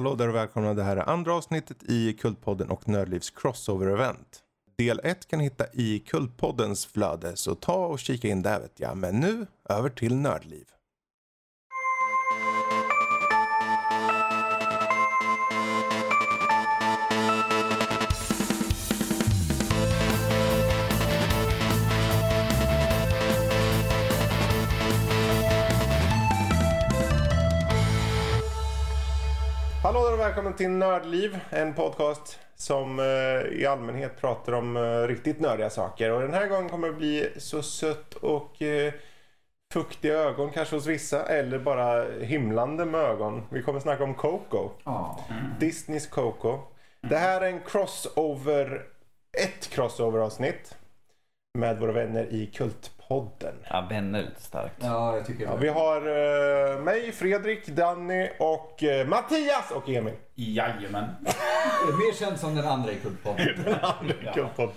[0.00, 0.74] Hallå där och välkomna.
[0.74, 4.42] Det här är andra avsnittet i Kultpodden och Nördlivs crossover-event.
[4.78, 8.80] Del 1 kan ni hitta i Kultpoddens flöde, så ta och kika in där vet
[8.80, 8.96] jag.
[8.96, 10.64] Men nu, över till Nördliv.
[29.90, 35.08] Hallå där och välkommen till Nördliv, en podcast som eh, i allmänhet pratar om eh,
[35.08, 36.12] riktigt nördiga saker.
[36.12, 38.92] Och den här gången kommer det bli så sött och eh,
[39.72, 43.42] fuktiga ögon kanske hos vissa, eller bara himlande med ögon.
[43.50, 44.70] Vi kommer snacka om Coco.
[45.60, 46.58] Disneys Coco.
[47.00, 48.82] Det här är en crossover,
[49.44, 50.76] ett crossover-avsnitt
[51.58, 52.46] med våra vänner i
[53.10, 53.54] Kultpodden.
[53.70, 54.74] Ja, vänner är lite starkt.
[54.78, 60.14] Ja, jag tycker Ja, vi har eh, mig, Fredrik, Danny och eh, Mattias och Emil.
[60.34, 61.04] Jajamän.
[61.84, 63.46] Mer känd som den andra i Kultpodden.
[64.34, 64.74] Kultpodden.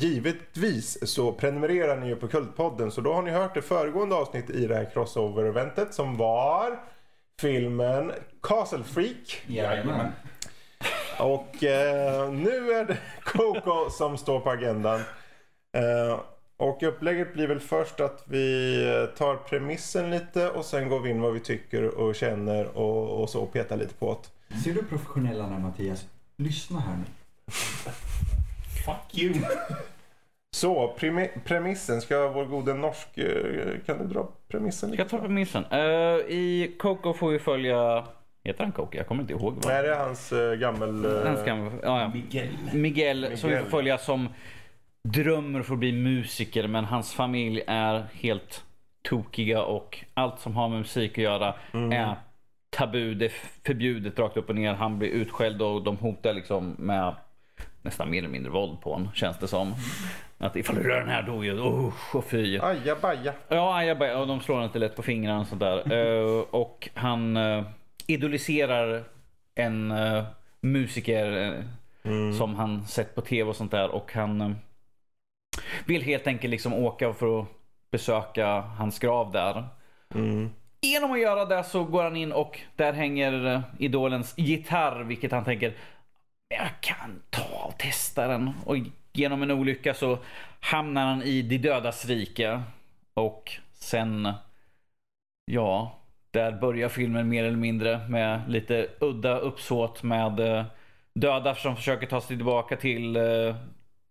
[0.00, 4.50] Givetvis så prenumererar ni ju på Kultpodden så då har ni hört det föregående avsnitt
[4.50, 6.78] i det här crossover-eventet som var
[7.40, 8.12] filmen
[8.42, 9.42] Castle Freak.
[9.46, 10.12] Jajamän.
[11.18, 15.00] Och eh, nu är det Coco som står på agendan.
[15.76, 16.20] Eh,
[16.56, 21.20] och upplägget blir väl först att vi tar premissen lite och sen går vi in
[21.20, 24.56] vad vi tycker och känner och, och så och petar lite på det.
[24.60, 26.06] Ser du professionella när Mattias?
[26.36, 27.04] Lyssna här nu.
[28.86, 29.34] Fuck you.
[30.56, 32.00] Så, premi- premissen.
[32.00, 33.18] Ska vår gode norsk...
[33.18, 35.16] eh, Kan du dra premissen Ska jag lite?
[35.16, 35.64] ta premissen?
[35.72, 35.78] Uh,
[36.28, 38.04] I Coco får vi följa...
[38.44, 38.96] Heter han Coco?
[38.96, 39.54] Jag kommer inte ihåg.
[39.54, 39.66] Vad.
[39.66, 41.04] Nej, det är hans uh, gammel...
[41.04, 42.08] eh, Han ska, ja, ja.
[42.14, 42.48] Miguel.
[42.72, 43.62] Miguel, som vi Miguel.
[43.64, 44.28] får följa som
[45.08, 48.64] drömmer för att bli musiker men hans familj är helt
[49.02, 52.16] tokiga och allt som har med musik att göra är
[52.70, 53.14] tabu.
[53.14, 53.32] Det är
[53.64, 54.74] förbjudet rakt upp och ner.
[54.74, 57.14] Han blir utskälld och de hotar liksom med
[57.82, 59.74] nästan mer eller mindre våld på honom känns det som.
[60.38, 62.58] Att ifall du rör den här då ju, usch och fy.
[62.58, 63.32] Ajabaja.
[63.48, 64.18] Ja, ajabaja.
[64.18, 65.92] och de slår lite lätt på fingrarna och sånt där.
[65.92, 67.64] Eh, och han uh,
[68.06, 69.04] idoliserar
[69.54, 70.24] en eh,
[70.60, 71.54] musiker
[72.02, 73.88] eh, som han sett på tv och sånt där.
[73.88, 74.56] Och han
[75.86, 77.46] vill helt enkelt liksom åka för att
[77.90, 79.64] besöka hans grav där.
[80.14, 80.50] Mm.
[80.82, 85.44] Genom att göra det så går han in och där hänger idolens gitarr, vilket han
[85.44, 85.74] tänker
[86.48, 88.50] jag kan ta och testa den.
[88.66, 88.76] Och
[89.12, 90.18] genom en olycka så
[90.60, 92.62] hamnar han i de dödas rike.
[93.14, 94.32] Och sen,
[95.44, 95.98] ja,
[96.30, 100.64] där börjar filmen mer eller mindre med lite udda uppsåt med eh,
[101.14, 103.56] döda som försöker ta sig tillbaka till, eh,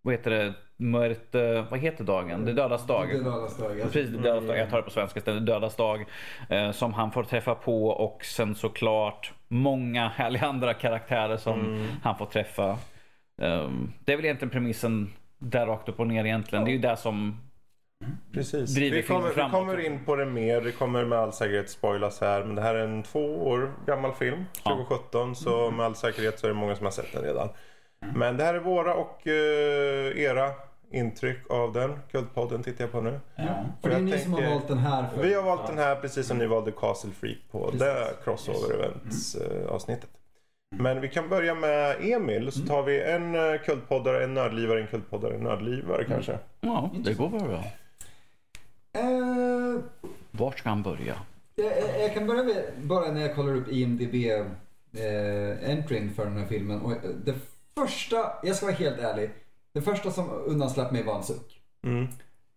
[0.02, 2.46] vad heter det, mörkt, eh, vad heter dagen?
[2.46, 3.10] Det dödas dag.
[3.10, 3.82] Det dödas dag.
[3.82, 4.58] Precis, det dödas dag.
[4.58, 5.46] Jag tar det på svenska istället.
[5.46, 6.06] Dödas dag.
[6.50, 12.18] Eh, som han får träffa på och sen såklart många härliga andra karaktärer som han
[12.18, 12.78] får träffa.
[13.42, 16.66] Ehm, det är väl egentligen premissen där rakt upp och ner egentligen.
[16.66, 17.40] Det är ju det som...
[18.34, 18.76] Precis.
[18.76, 19.52] Driver Vi kommer, filmen vi framåt.
[19.52, 20.62] kommer in på det mer.
[20.62, 22.44] Det kommer med all säkerhet spoilas här.
[22.44, 24.46] Men det här är en två år gammal film.
[24.66, 24.72] Ja.
[24.72, 25.36] 2017.
[25.36, 27.50] Så med all säkerhet så är det många som har sett den redan.
[28.16, 30.50] Men det här är våra och eh, era
[30.94, 32.00] intryck av den.
[32.12, 33.20] Kultpodden tittar jag på nu.
[33.36, 33.66] Ja.
[33.82, 35.08] Och det är ni som har tänker- valt den här.
[35.16, 35.24] För...
[35.24, 37.80] Vi har valt den här precis som ni valde Castle Freak på Precis.
[37.80, 40.10] det crossover events eh, avsnittet.
[40.76, 42.52] Men vi kan börja med Emil.
[42.52, 46.40] Så tar vi en uh, kultpoddare, en nördlivare, en kultpoddare, en nördlivare kanske.
[46.62, 47.64] Ja, det går väl bra.
[48.94, 49.80] Eh,
[50.32, 51.16] Vart ska han börja?
[51.56, 51.72] jag,
[52.02, 56.46] jag- kan börja med, bara när jag kollar upp IMDB eh, entryn för den här
[56.46, 56.82] filmen.
[56.82, 57.34] Och eh, det
[57.78, 59.30] första, jag ska vara helt ärlig.
[59.74, 61.62] Det första som undanslapp mig var en suck.
[61.84, 62.04] Mm.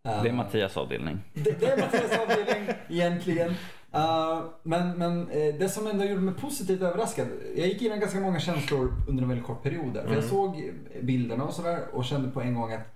[0.04, 1.18] Eh, Det är Mattias avdelning.
[1.34, 3.48] Det, det är Mattias avdelning egentligen.
[3.94, 7.26] Uh, men men eh, det som ändå gjorde mig positivt överraskad.
[7.56, 10.02] Jag gick in i ganska många känslor under en väldigt kort period där.
[10.02, 10.30] För jag Mm.
[10.30, 10.72] såg
[11.02, 12.86] bilderna och sådär och kände på en gång att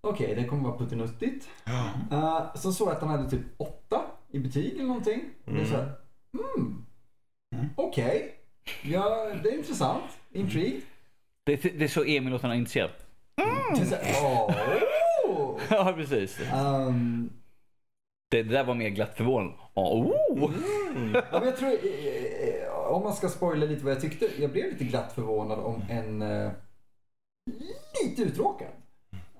[0.00, 1.48] okej, det kommer vara puttinuttigt.
[2.12, 5.20] Uh, så såg jag att han hade typ åtta i betyg eller någonting.
[5.46, 5.92] Och det är så här,
[6.32, 6.84] mm,
[7.54, 7.66] Mm.
[7.76, 8.34] okej.
[8.82, 10.04] Ja, det är intressant.
[10.32, 10.80] Intrigued.
[11.48, 12.90] Det, det är så Emil låter intresserad.
[13.36, 13.44] Är
[13.96, 14.82] här,
[15.28, 15.60] åh.
[15.70, 16.40] Ja, precis.
[16.54, 17.30] Um,
[18.30, 19.52] Det, det där var mer glatt förvånad.
[19.74, 20.12] Oh.
[21.12, 24.52] Ja, men jag tror, eh, eh, om man ska spoila lite vad jag tyckte, jag
[24.52, 26.50] blev lite glatt förvånad om en eh,
[28.04, 28.68] lite uttråkad.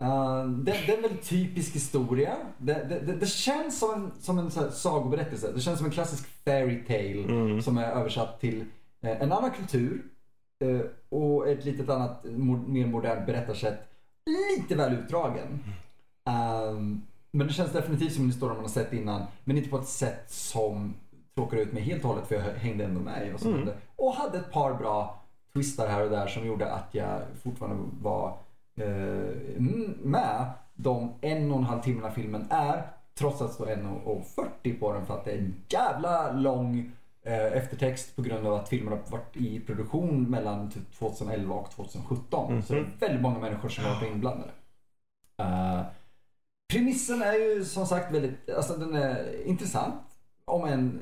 [0.03, 2.37] Uh, det, det är en väldigt typisk historia.
[2.59, 5.53] Det, det, det, det känns som en, som en så här sagoberättelse.
[5.53, 7.63] Det känns som en klassisk fairy tale Mm.
[7.63, 8.65] som är översatt till
[9.03, 10.03] eh, en annan kultur
[11.09, 12.25] och ett litet annat,
[12.67, 13.79] mer modernt berättarsätt.
[14.59, 15.65] Lite väl utdragen.
[16.71, 19.79] Um, men det känns definitivt som en historia man har sett innan, men inte på
[19.79, 20.95] ett sätt som
[21.35, 23.59] tråkade ut mig helt och hållet för jag hängde ändå med i vad som Mm.
[23.61, 23.77] hände.
[23.97, 25.23] Och hade ett par bra
[25.53, 28.29] twistar här och där som gjorde att jag fortfarande var
[28.77, 29.61] eh,
[30.03, 32.83] med de en och en halv timmarna filmen är.
[33.15, 36.85] Trots att det står 1.40 på den för att det är en jävla lång eh,
[37.23, 42.62] eftertext på grund av att filmen har varit i produktion mellan typ 2011 och 2017.
[42.62, 44.50] Så det är väldigt många människor som har varit inblandade.
[45.38, 45.82] Eh,
[46.73, 50.03] premissen är ju som sagt väldigt, alltså den är intressant.
[50.44, 51.00] Om en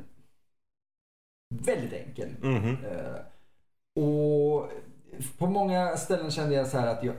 [1.48, 2.28] väldigt enkel.
[2.42, 2.76] Mhm.
[2.84, 3.20] Eh,
[4.02, 4.70] och
[5.38, 7.14] på många ställen kände jag så här att jag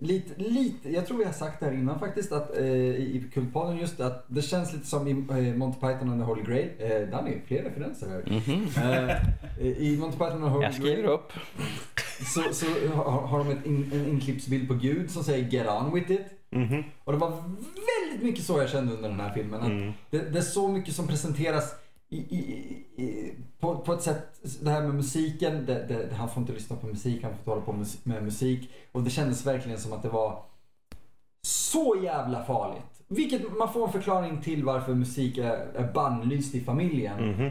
[0.00, 3.76] lite, lite, jag tror vi har sagt det här innan faktiskt att eh, i Kultpodden
[3.76, 6.68] just att det känns lite som i eh, Monty Python and the Holy Grail.
[6.78, 8.22] Eh, Danny, fler referenser här.
[8.26, 8.66] Mhm.
[9.60, 11.32] Eh, I Monty Python and the Holy Jag skriver Grail upp.
[12.34, 16.10] så, så har, har de in, en inklippsbild på Gud som säger Get on with
[16.12, 16.26] it.
[16.50, 16.82] Mhm.
[17.04, 19.60] Och det var väldigt mycket så jag kände under den här filmen.
[19.60, 19.92] Att Mm.
[20.10, 21.74] det, det är så mycket som presenteras
[22.10, 22.40] i, i,
[23.02, 24.40] i, på, på ett sätt.
[24.62, 27.50] Det här med musiken, det, det, han får inte lyssna på musik, han får inte
[27.50, 28.70] hålla på med musik.
[28.92, 30.42] Och det kändes verkligen som att det var
[31.42, 33.02] så jävla farligt.
[33.08, 37.30] Vilket man får en förklaring till varför musik är, är bannlyst i familjen.
[37.30, 37.50] Mhm.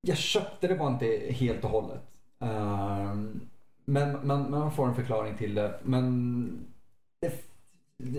[0.00, 2.02] Jag köpte det bara inte helt och hållet.
[2.40, 3.40] Ehm,
[3.84, 5.80] men, men, man får en förklaring till det.
[5.82, 6.66] Men
[7.20, 7.44] det,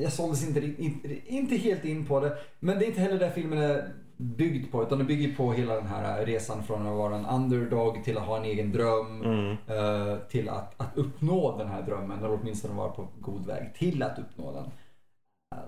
[0.01, 2.37] jag såldes inte, inte, inte helt in på det.
[2.59, 4.83] Men det är inte heller det filmen är byggd på.
[4.83, 8.23] Utan det bygger på hela den här resan från att vara en underdog till att
[8.23, 9.21] ha en egen dröm.
[9.23, 9.51] Mm.
[9.67, 12.17] eh, till att, att uppnå den här drömmen.
[12.19, 14.65] Eller åtminstone vara på god väg till att uppnå den.
[15.55, 15.65] Eh,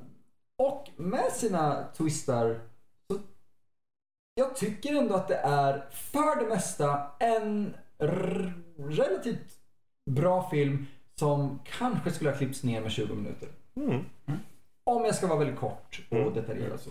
[0.57, 2.59] och med sina twistar
[3.07, 3.17] så
[4.35, 7.73] jag tycker ändå att det är för det mesta en
[8.77, 9.59] relativt
[10.09, 13.49] bra film som kanske skulle ha klippts ner med 20 minuter.
[13.75, 14.03] Mm.
[14.83, 16.33] Om jag ska vara väldigt kort och Mm.
[16.33, 16.89] detaljerad så.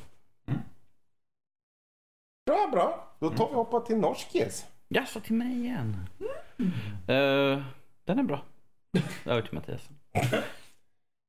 [2.46, 3.08] Bra, bra.
[3.20, 4.66] Då tar vi och hoppar till norskis.
[4.88, 5.96] Ja, så till mig igen.
[7.08, 7.62] Eh,
[8.04, 8.42] den är bra.
[9.26, 9.88] Över till Mattias.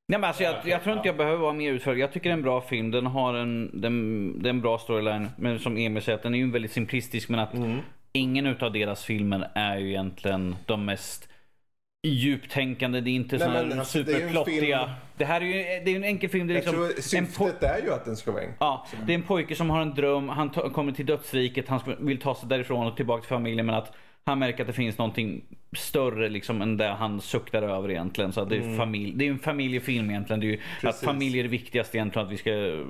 [0.08, 2.04] Nej, men alltså, jag, jag tror inte jag behöver vara mer utförlig.
[2.04, 2.92] Jag tycker det är en bra film.
[2.92, 5.30] Den har en, den, det är en bra storyline.
[5.38, 7.30] Men som Emil säger, att den är ju väldigt simplistisk.
[7.30, 7.80] Men att Mm.
[8.12, 11.30] ingen utav deras filmer är ju egentligen de mest
[12.10, 13.02] djuptänkande.
[13.02, 14.90] Det är inte Nej, här alltså, superplottiga.
[15.18, 16.48] Det här är ju det är en enkel film.
[16.48, 18.58] Det är liksom syftet är ju att den ska vara enkel.
[18.60, 20.30] Ja, det är en pojke som har en dröm.
[20.30, 21.68] Han kommer till dödsriket.
[21.68, 23.66] Han vill ta sig därifrån och tillbaka till familjen.
[23.66, 25.44] Men att han märker att det finns någonting
[25.78, 28.34] större liksom än det han suktar över egentligen.
[28.34, 30.40] Så det, är familj, det är en familjefilm egentligen.
[30.40, 30.60] Det är ju
[30.90, 32.28] att familj är det viktigaste egentligen.
[32.28, 32.84] Att vi ska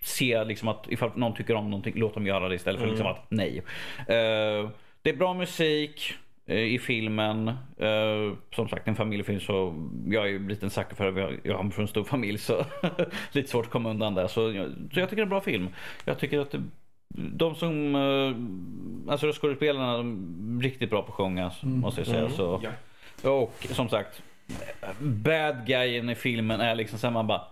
[0.00, 3.06] se liksom att ifall någon tycker om någonting, låt dem göra det istället för liksom
[3.06, 3.62] att nej.
[3.98, 4.70] Eh,
[5.02, 6.14] det är bra musik
[6.54, 7.48] i filmen.
[7.78, 11.38] Eh, som sagt en familjefilm så jag är ju en liten sucker för det.
[11.42, 12.64] Jag- kommer från en stor familj så
[13.32, 14.26] lite svårt att komma undan där.
[14.26, 14.52] Så,
[14.92, 15.68] så jag tycker det är en bra film.
[16.04, 16.62] Jag tycker att det,
[17.08, 22.30] de som, eh, alltså skådespelarna, de är riktigt bra på att sjunga måste jag säga.
[22.30, 22.60] Så,
[23.22, 23.30] Ja.
[23.30, 24.22] och som sagt,
[25.00, 27.42] bad guyen i filmen är liksom så här man bara,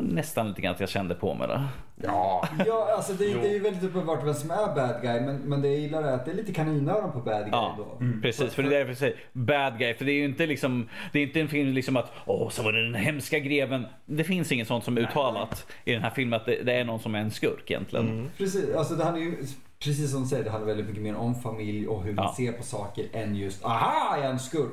[0.00, 1.64] nästan lite grann att jag kände på mig det.
[2.02, 2.48] Ja.
[2.66, 3.38] Ja, alltså det, Jo.
[3.42, 5.20] det är ju väldigt uppenbart vem som är bad guy.
[5.20, 7.74] Men, men det jag gillar är att det är lite kaninöron på bad guy Ja,
[7.78, 7.98] då.
[8.22, 8.54] precis.
[8.54, 9.94] För det är därför jag säger bad guy.
[9.94, 12.62] För det är ju inte liksom, det är inte en film liksom att åh, så
[12.62, 13.86] var det den hemska greven.
[14.06, 16.84] Det finns inget sånt som är uttalat i den här filmen att det, det är
[16.84, 18.30] någon som är en skurk egentligen.
[18.38, 19.36] Precis, alltså det handlar ju,
[19.84, 22.34] precis som du säger, det handlar väldigt mycket mer om familj och hur man Ja.
[22.36, 24.70] ser på saker än just aha, jag är en skurk.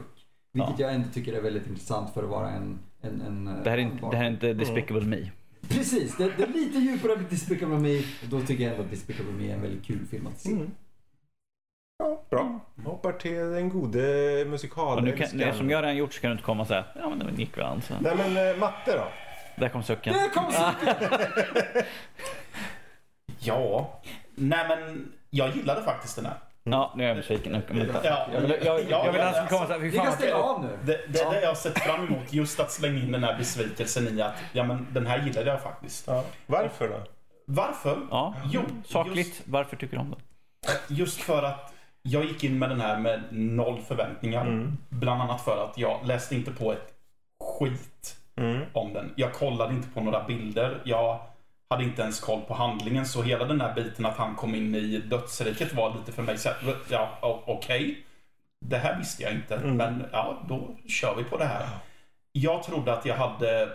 [0.53, 2.79] Vilket jag ändå tycker är väldigt intressant för att vara en...
[3.01, 5.17] en, en Det här är inte, det här är inte Despicable Me.
[5.70, 7.98] Precis, det, det är lite djupare än Despicable Me.
[8.00, 10.51] Och då tycker jag ändå att Despicable Me är en väldigt kul film att se.
[10.51, 10.72] Mm.
[12.00, 12.60] ja bra.
[12.86, 15.03] Hoppar till den gode Och musikalen.
[15.05, 17.10] nu kan, nej, som jag redan gjort så kan du inte komma och säga ja
[17.10, 17.81] men den gick väl an.
[17.81, 17.93] Så.
[18.01, 19.08] Nej men eh, matte då?
[19.55, 20.13] Där kom sucken.
[20.13, 20.72] Det kom så
[23.39, 24.00] Ja.
[24.36, 26.38] Nej men jag gillade faktiskt den här.
[26.63, 27.62] Ja, nu är jag besviken.
[28.03, 28.27] Ja.
[28.34, 30.36] Jag vill, jag, jag, jag vill att han ska komma säga fy Vi kan stänga
[30.36, 30.70] av nu.
[30.84, 34.18] Det, det, det jag har sett fram emot, just att slänga in den här besvikelsen
[34.20, 36.08] i att ja, men den här gillade jag faktiskt.
[36.08, 36.24] Ja.
[36.46, 36.96] Varför då?
[37.46, 37.98] Varför?
[38.12, 39.27] Ja, Jo, sakligt.
[39.27, 40.20] Just, Varför tycker du om den?
[40.98, 44.41] just för att jag gick in med den här med noll förväntningar.
[44.46, 44.77] Mm.
[44.89, 46.94] Bland annat för att jag läste inte på ett
[47.60, 48.62] skit Mm.
[48.74, 49.13] om den.
[49.15, 50.82] Jag kollade inte på några bilder.
[50.84, 51.20] Jag
[51.72, 53.06] hade inte ens koll på handlingen.
[53.06, 56.38] Så hela den här biten att han kom in i dödsriket var lite för mig
[56.38, 58.06] så här, ja, okej.
[58.66, 59.56] Det här visste jag inte.
[59.56, 59.78] Mm.
[59.78, 61.68] Men ja, då kör vi på det här.
[62.32, 63.70] Jag trodde att jag hade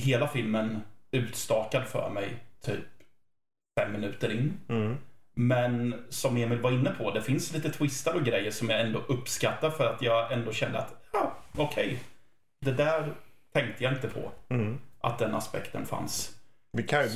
[0.00, 2.84] hela filmen utstakad för mig typ
[3.80, 4.60] fem minuter in.
[4.68, 4.96] Mm.
[5.34, 8.98] Men som Emil var inne på, det finns lite twistar och grejer som jag ändå
[8.98, 11.98] uppskattar för att jag ändå kände att, ja, okej.
[12.60, 13.12] Det där
[13.52, 14.78] tänkte jag inte på, Mm.
[15.00, 16.33] att den aspekten fanns.
[16.76, 17.08] Vi kan ju,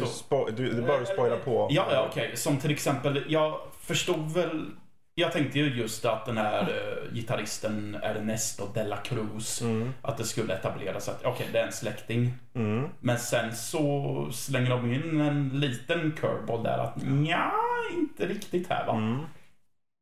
[0.57, 1.69] du, du, att spoila på.
[1.71, 2.37] Ja, ja okej.
[2.37, 4.67] Som till exempel, jag förstod väl...
[5.15, 9.93] Jag tänkte ju just att den här uh, gitarristen Ernesto de la Cruz, Mm.
[10.03, 12.33] att det skulle etableras att okej, det är en släkting.
[12.55, 12.89] Mm.
[13.01, 17.53] Men sen så slänger de in en liten curveball där att nja,
[17.99, 18.93] inte riktigt här va.
[18.93, 19.21] Mm.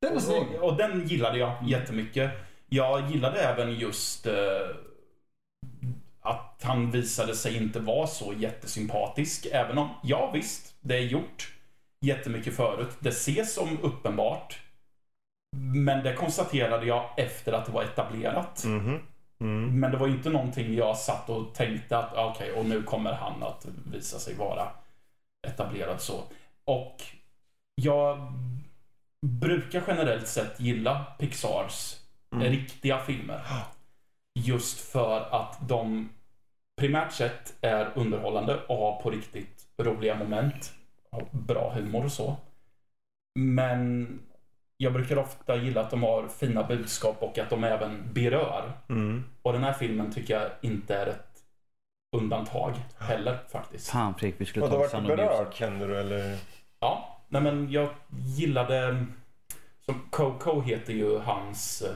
[0.00, 0.16] Den.
[0.16, 2.30] Och, och den gillade jag jättemycket.
[2.68, 4.32] Jag gillade även just eh,
[6.26, 9.47] att han visade sig inte vara så jättesympatisk.
[9.52, 11.54] Även om, ja visst, det är gjort
[12.00, 12.97] jättemycket förut.
[12.99, 14.59] Det ses som uppenbart.
[15.56, 18.64] Men det konstaterade jag efter att det var etablerat.
[18.64, 19.00] Mhm.
[19.40, 19.80] Mm.
[19.80, 23.42] Men det var inte någonting jag satt och tänkte att okej, och nu kommer han
[23.42, 24.68] att visa sig vara
[25.47, 26.23] etablerad så.
[26.64, 27.02] Och
[27.75, 28.33] jag
[29.26, 31.97] brukar generellt sett gilla Pixars
[32.33, 32.49] Mm.
[32.50, 33.40] riktiga filmer.
[34.35, 36.09] Just för att de
[36.76, 40.73] primärt sett är underhållande och har på riktigt roliga moment.
[41.11, 42.37] Har bra humor och så.
[43.38, 44.09] Men
[44.76, 48.73] jag brukar ofta gilla att de har fina budskap och att de även berör.
[48.88, 49.25] Mm.
[49.42, 51.42] Och den här filmen tycker jag inte är ett
[52.16, 53.90] undantag heller faktiskt.
[53.90, 56.38] Fan Fredrik, vi skulle Och ta varit och berörd känner du eller?
[56.80, 57.88] Ja, nej men jag
[58.37, 59.06] gillade...
[59.80, 61.95] Som Coco heter ju hans eh,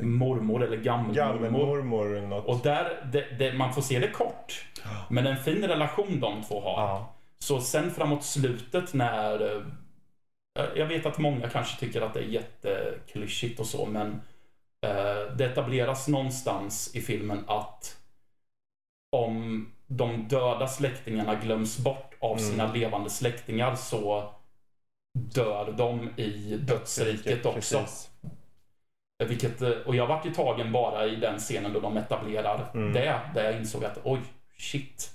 [0.00, 2.20] mormor eller gammelmormor.
[2.20, 2.44] Något?
[2.46, 4.66] Och där, det, det, man får se det kort.
[5.10, 6.82] Men en fin relation de två har.
[6.82, 7.14] Ja.
[7.38, 9.56] Så sen framåt slutet när...
[9.56, 9.62] eh,
[10.76, 14.20] Jag vet att många kanske tycker att det är jätteklyschigt och så, men
[14.86, 17.98] eh, det etableras någonstans i filmen att
[19.16, 22.76] om de döda släktingarna glöms bort av sina Mm.
[22.80, 24.30] levande släktingar så
[25.18, 27.78] dör de i dödsriket också.
[27.78, 28.10] Precis.
[29.24, 32.92] Vilket, eh, och jag vart ju tagen bara i den scenen då de etablerar Mm.
[32.92, 33.20] det.
[33.34, 34.20] Där jag insåg att oj,
[34.58, 35.10] shit.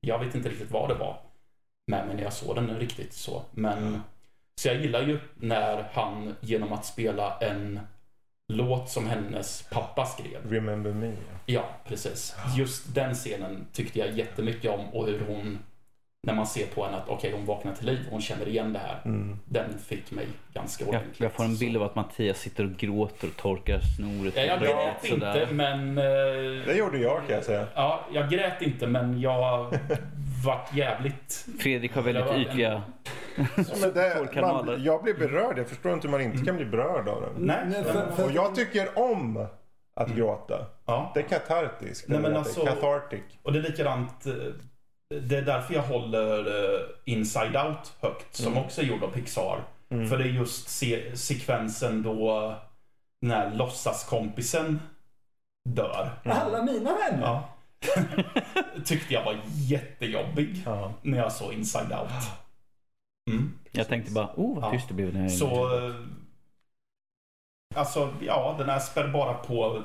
[0.00, 1.16] Jag vet inte riktigt vad det var
[1.86, 3.42] med mig när jag såg den riktigt så.
[3.50, 4.02] Men,
[4.60, 7.80] så jag gillar ju när han genom att spela en
[8.48, 10.50] låt som hennes pappa skrev.
[10.52, 11.12] Remember me.
[11.46, 12.36] Ja, precis.
[12.56, 15.58] Just den scenen tyckte jag jättemycket om och hur hon,
[16.26, 18.72] när man ser på henne att okej, hon vaknar till liv och hon känner igen
[18.72, 19.00] det här.
[19.04, 19.38] Mm.
[19.44, 21.20] Den fick mig ganska Jag, ordentligt.
[21.20, 24.34] jag får en bild av att Mattias sitter och gråter och torkar snoret.
[24.36, 25.40] Ja, jag grät sådär.
[25.42, 25.98] inte, men...
[25.98, 26.04] eh,
[26.66, 27.66] Det gjorde jag kan jag säga.
[27.74, 29.74] Ja, jag grät inte, men jag
[30.44, 31.46] vart jävligt...
[31.60, 32.82] Fredrik har väldigt Det ytliga
[33.94, 35.58] det, man, jag blir berörd.
[35.58, 37.30] Jag förstår inte hur man inte kan bli berörd av den.
[37.36, 37.56] Nej.
[37.68, 39.46] Nej, för- för- Och jag tycker om
[39.96, 40.66] att gråta.
[40.86, 41.10] Ja.
[41.14, 42.08] Det är katartiskt.
[42.08, 43.20] Nej, men eller alltså- Cathartic.
[43.42, 44.26] Och det är likadant.
[45.20, 48.64] Det är därför jag håller eh, Inside Out högt, som Mm.
[48.64, 49.64] också är gjord av Pixar.
[49.88, 52.54] För det är just se- sekvensen då
[53.20, 54.80] den här låtsaskompisen
[55.68, 56.10] dör.
[56.24, 57.22] Alla mina vänner.
[57.22, 57.48] Ja.
[58.84, 60.92] Tyckte jag var jättejobbig Ja.
[61.02, 62.10] när jag såg Inside Out.
[63.30, 63.58] Mm.
[63.70, 64.70] Jag tänkte bara, oh vad Ja.
[64.70, 65.14] tyst det blev.
[65.14, 65.78] När jag Så...
[65.88, 65.94] eh,
[67.74, 69.82] Alltså, ja, den här spär bara på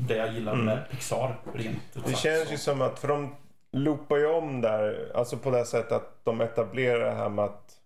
[0.00, 0.64] det jag gillar Mm.
[0.66, 2.52] med Pixar, rent Det känns så.
[2.52, 3.34] ju som att, för de
[3.72, 7.80] loopar ju om där, alltså på det sättet att de etablerar det här med att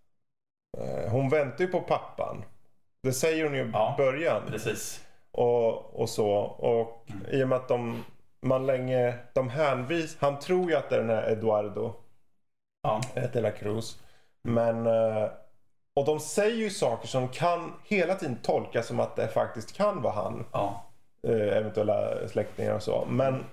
[0.78, 2.44] eh, hon väntar ju på pappan.
[3.02, 3.94] Det säger hon ju i Ja.
[3.98, 4.42] början.
[4.48, 5.06] Precis.
[5.32, 6.30] Och, och så.
[6.38, 7.26] Och Mm.
[7.30, 8.04] i och med att de,
[8.40, 11.92] man länge, de hänvis, han tror ju att det är den här Eduardo
[12.82, 13.00] Ja.
[13.32, 14.00] de la Cruz.
[14.42, 15.28] Men, eh,
[15.94, 20.02] och de säger ju saker som kan hela tiden tolkas som att det faktiskt kan
[20.02, 20.44] vara han.
[20.52, 20.84] Ja.
[21.22, 23.04] eh, eventuella släktingar och så.
[23.08, 23.44] Men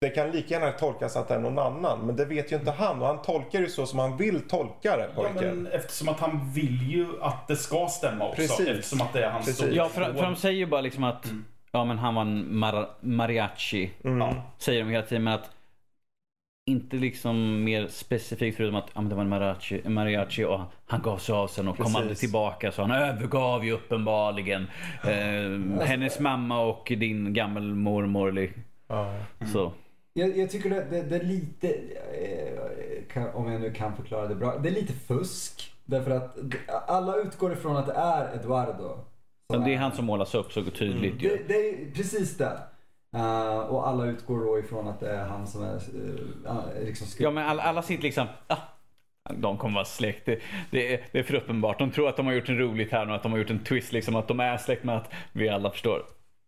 [0.00, 2.06] det kan lika gärna tolkas att det är någon annan.
[2.06, 3.00] Men det vet ju inte han.
[3.00, 5.56] Och han tolkar ju så som han vill tolka det, Ja, pojken.
[5.62, 8.36] men eftersom att han vill ju att det ska stämma också.
[8.36, 8.68] Precis.
[8.68, 9.74] Eftersom att det är hans Precis.
[9.74, 11.44] Ja, för, för de säger ju bara liksom att Mm.
[11.72, 13.90] ja, men han var en mar- mariachi.
[14.04, 14.18] Mm.
[14.20, 14.34] Ja.
[14.58, 15.24] Säger de hela tiden.
[15.24, 15.50] Men att
[16.66, 20.60] inte liksom mer specifikt förutom att ja, men det var en mariachi, en mariachi och
[20.86, 21.96] han gav sig av sen och kom Precis.
[22.00, 22.72] aldrig tillbaka.
[22.72, 24.66] Så han övergav ju uppenbarligen
[25.04, 28.50] eh, hennes mamma och din gammelmormor.
[28.88, 29.14] Ja.
[29.52, 29.72] Så.
[30.16, 31.68] Jag, jag tycker det, det, det är lite,
[33.14, 35.74] eh, om jag nu kan förklara det bra, det är lite fusk.
[35.84, 36.36] Därför att
[36.86, 38.98] alla utgår ifrån att det är Eduardo.
[39.48, 41.28] Ja, det är han som målas upp så tydligt ju.
[41.28, 42.58] Det, det är precis det.
[43.14, 47.06] Eh, och alla utgår då ifrån att det är han som är uh, liksom.
[47.18, 48.58] Ja men alla, alla sitter liksom, ah,
[49.34, 50.26] de kommer vara släkt.
[50.26, 50.40] Det,
[50.70, 51.78] det, är, det är för uppenbart.
[51.78, 53.64] De tror att de har gjort en roligt här nu, att de har gjort en
[53.64, 54.16] twist liksom.
[54.16, 56.02] Att de är släkt med att vi alla förstår.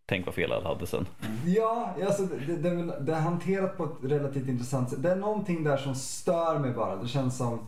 [0.09, 1.07] Tänk vad fel alla hade sen.
[1.45, 5.03] Ja, alltså det, det, det, det är hanterat på ett relativt intressant sätt.
[5.03, 6.95] Det är någonting där som stör mig bara.
[6.95, 7.67] Det känns som...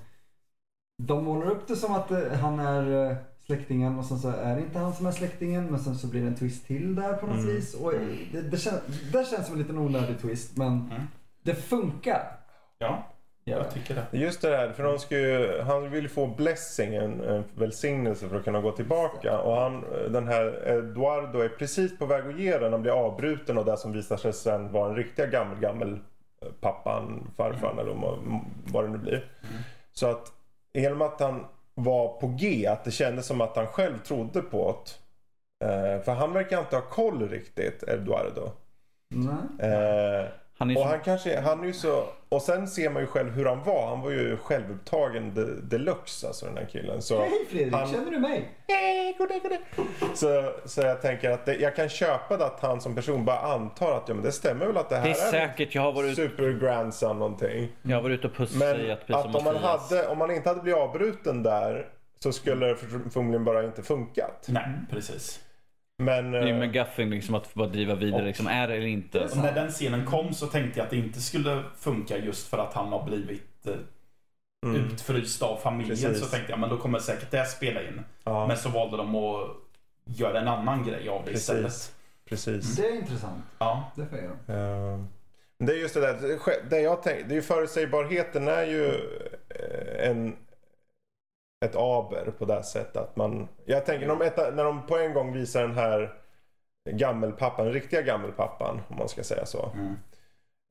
[1.04, 4.56] De målar upp det som att eh, han är eh, släktingen och sen så är
[4.56, 5.66] det inte han som är släktingen.
[5.66, 7.48] Men sen så blir det en twist till där på något Mm.
[7.56, 7.74] vis.
[7.74, 8.82] Och eh, det, det, känns,
[9.14, 11.02] det känns som en liten onödig twist men Mm.
[11.44, 12.22] det funkar.
[12.78, 13.08] Ja.
[13.58, 14.18] Jag tycker det.
[14.18, 18.30] Just det där, för de ska ju, han vill ju få blessing, en, en välsignelse
[18.30, 19.40] för att kunna gå tillbaka.
[19.40, 22.72] Och han, den här Eduardo är precis på väg att ge den.
[22.72, 25.94] Han blir avbruten och det som visar sig sen vara en riktiga gammel, gammel
[26.42, 27.94] eh, pappan, farfar eller
[28.72, 29.26] vad- det nu blir.
[29.94, 30.32] Så att
[30.74, 34.76] genom att han var på G, att det kändes som att han själv trodde på
[34.86, 35.66] det.
[35.66, 38.52] Eh, för han verkar inte ha koll riktigt, Eduardo.
[39.16, 39.72] Nej.
[39.72, 40.26] Eh,
[40.60, 43.08] Han är och så, han kanske, han är ju så, och sen ser man ju
[43.08, 43.88] själv hur han var.
[43.88, 47.02] Han var ju självupptagen de, deluxe alltså den här killen.
[47.02, 48.50] Så, Hej Fredrik, han- känner du mig?
[48.68, 49.60] Hej, goddag, goddag.
[50.16, 53.40] Så, så jag tänker att det, jag kan köpa det att han som person bara
[53.40, 55.92] antar att ja, men det stämmer väl att det här det är säkert, jag har
[55.92, 57.68] varit, super grandson någonting.
[57.82, 60.32] jag har varit ute och pussat Men i att som om man, hade, om man
[60.32, 61.88] inte hade blivit avbruten där
[62.20, 64.46] så skulle det för- förmodligen bara inte funkat.
[64.50, 65.40] Nej, precis.
[66.00, 66.32] Men...
[66.32, 68.26] Det är ju eh, McGuffin liksom att bara driva vidare.
[68.26, 69.20] Liksom, är det eller inte?
[69.20, 72.58] Och när den scenen kom så tänkte jag att det inte skulle funka just för
[72.58, 73.74] att han har blivit eh,
[74.66, 75.98] mm, utfryst av familjen.
[75.98, 76.20] Precis.
[76.20, 78.02] Så tänkte jag, men då kommer säkert det spela in.
[78.24, 79.48] ja, Men så valde de att
[80.06, 81.64] göra en annan grej av det istället.
[81.64, 81.94] precis.
[82.30, 82.76] Precis.
[82.76, 83.44] Det är intressant.
[83.60, 85.06] Ja, Det får jag göra.
[85.58, 86.40] Men det är just det där,
[86.70, 88.88] det jag tänker, det är ju förutsägbarheten är ju
[89.50, 90.36] eh, en,
[91.66, 94.98] ett aber på det sättet att man, jag tänker när de, eta- när de på
[94.98, 96.14] en gång visar den här
[96.90, 99.72] gammelpappan, den riktiga gammelpappan om man ska säga så.
[99.74, 99.96] Mm.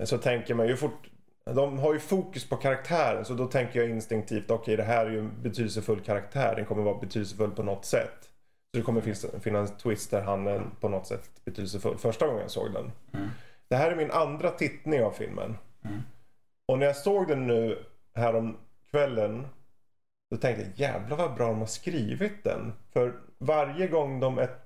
[0.04, 1.10] Så tänker man ju fort,
[1.44, 5.10] de har ju fokus på karaktären så då tänker jag instinktivt okej det här är
[5.10, 8.22] ju en betydelsefull karaktär, den kommer vara betydelsefull på något sätt.
[8.70, 12.26] Så det kommer finnas, finnas en twist där han är på något sätt betydelsefull första
[12.26, 12.92] gången jag såg den.
[13.14, 13.28] Mm.
[13.68, 15.56] Det här är min andra tittning av filmen.
[15.84, 16.02] Mm.
[16.66, 18.56] Och när jag såg den nu härom
[18.90, 19.46] kvällen
[20.30, 22.72] då tänkte jag jävlar vad bra de har skrivit den.
[22.92, 24.64] För varje gång de et-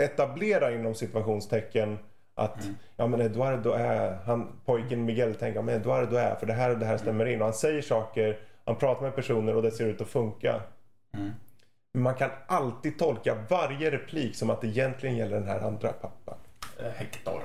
[0.00, 1.98] etablerar inom situationstecken
[2.34, 2.76] att Mm.
[2.96, 6.70] ja men Eduardo är, han, pojken Miguel tänker ja men Eduardo är för det här
[6.70, 7.40] och det här stämmer in.
[7.40, 10.60] Och han säger saker, han pratar med personer och det ser ut att funka.
[11.14, 11.30] Mm.
[11.92, 15.92] Men man kan alltid tolka varje replik som att det egentligen gäller den här andra
[15.92, 16.38] pappan.
[16.80, 17.40] Eh, Hector.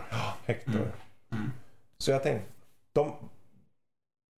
[0.46, 0.74] Hector.
[0.76, 0.88] Mm.
[1.32, 1.52] Mm.
[1.98, 2.46] Så jag tänkte,
[2.94, 3.14] de,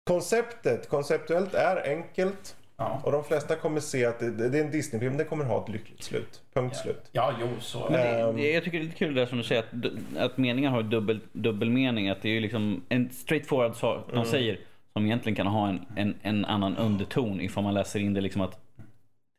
[0.03, 3.01] konceptet, konceptuellt är enkelt Ja.
[3.03, 5.69] och de flesta kommer se att det, det är en Disney-film, den kommer ha ett
[5.69, 6.41] lyckligt slut.
[6.53, 7.09] Punkt slut.
[7.11, 7.79] ja, jo, så.
[7.79, 8.37] Men det, Ehm.
[8.53, 10.83] jag tycker det är lite kul det där som du säger att, att meningar har
[10.83, 12.09] dubbel, dubbelmening.
[12.09, 14.59] Att det är ju liksom en straightforward sak de säger
[14.93, 18.41] som egentligen kan ha en, en, en annan underton ifall man läser in det liksom
[18.41, 18.59] att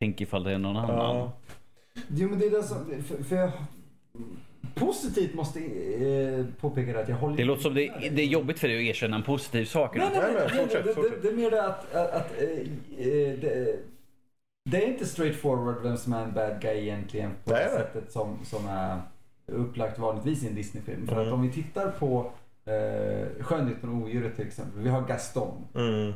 [0.01, 1.17] tänk ifall det är någon annan.
[1.17, 1.33] Ja.
[2.09, 3.51] Jo men det är det som, för, för jag,
[4.75, 8.69] positivt måste eh, påpeka att jag håller Det låter som det, det är jobbigt för
[8.69, 9.97] dig att erkänna en positiv sak.
[9.97, 11.03] Nej, nej, Nej, nej, nej, nej, fortsätt, det.
[11.11, 13.77] Det, det är mer det att, att, att eh, eh, det,
[14.71, 18.39] det är inte straightforward vem som är en bad guy egentligen på det sättet som,
[18.45, 19.01] som är
[19.47, 21.07] upplagt vanligtvis i en Disney-film.
[21.07, 21.27] För Mm.
[21.29, 22.31] att om vi tittar på
[22.65, 24.83] eh, Skönheten och odjuret till exempel.
[24.83, 25.67] Vi har Gaston.
[25.75, 26.13] Mm.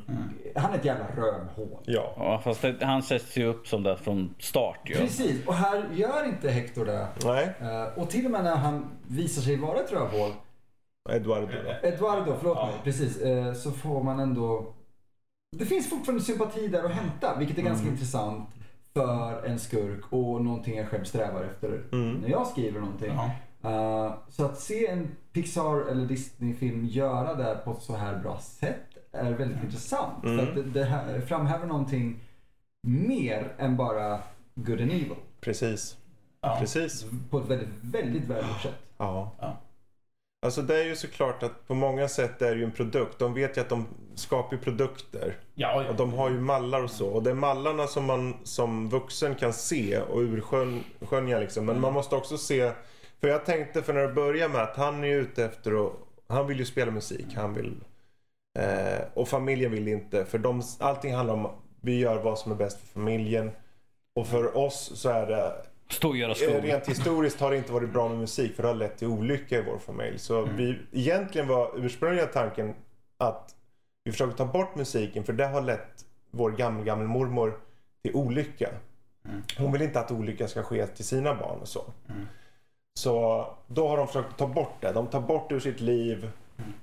[0.56, 1.78] Han är ett jävla rövhål.
[1.84, 2.14] Ja.
[2.16, 4.94] Ja, fast det, han sätts ju upp som det från start ju.
[4.94, 7.06] Precis, och här gör inte Hector det.
[7.24, 10.30] Nej, Eh, och till och med när han visar sig vara ett rövhål
[11.10, 11.88] Eduardo då.
[11.88, 12.66] Eduardo, förlåt Ja.
[12.66, 12.74] mig.
[12.84, 13.20] Precis.
[13.22, 14.74] Eh, så får man ändå...
[15.56, 17.94] Det finns fortfarande sympati där att hämta, vilket är ganska Mm.
[17.94, 18.48] intressant
[18.94, 22.14] för en skurk och någonting jag själv strävar efter Mm.
[22.14, 23.12] när jag skriver någonting.
[23.16, 23.30] Ja.
[23.66, 28.38] Eh, så att se en Pixar eller Disney-film göra det på ett så här bra
[28.38, 30.24] sätt är väldigt intressant.
[30.24, 30.38] Mm.
[30.38, 32.20] För att det, det här framhäver någonting
[32.82, 34.20] mer än bara
[34.54, 35.14] good and evil.
[35.40, 35.96] Precis.
[36.40, 36.56] Ja.
[36.60, 37.06] Precis.
[37.30, 38.74] På ett väldigt, väldigt välgjort sätt.
[38.98, 39.32] Ja.
[39.40, 39.56] Ja.
[40.42, 43.18] Alltså det är ju såklart att på många sätt är det ju en produkt.
[43.18, 45.36] De vet ju att de skapar ju produkter.
[45.54, 45.90] Ja, ja.
[45.90, 47.08] Och de har ju mallar och så.
[47.08, 51.64] Och det är mallarna som man som vuxen kan se och urskönja liksom.
[51.66, 52.72] Men man måste också se.
[53.20, 55.92] För jag tänkte för när det börjar med att han är ute efter att.
[56.28, 57.26] Han vill ju spela musik.
[57.34, 57.84] Han vill.
[58.58, 60.24] Eh, och familjen vill inte.
[60.24, 61.50] För de, allting handlar om.
[61.80, 63.50] Vi gör vad som är bäst för familjen.
[64.14, 65.52] Och för oss så är det
[65.88, 66.64] Stå och göra Eh, skog.
[66.64, 69.58] Rent historiskt har det inte varit bra med musik för det har lett till olycka
[69.58, 70.18] i vår familj.
[70.18, 72.74] Så vi, egentligen var ursprungliga tanken
[73.18, 73.54] att
[74.04, 77.60] vi försökte ta bort musiken för det har lett vår gammel, gammel mormor
[78.02, 78.68] till olycka.
[79.24, 79.42] Mm.
[79.58, 81.84] Hon vill inte att olycka ska ske till sina barn och så.
[82.08, 82.26] Mm.
[82.98, 84.92] Så då har de försökt ta bort det.
[84.92, 86.30] De tar bort det ur sitt liv.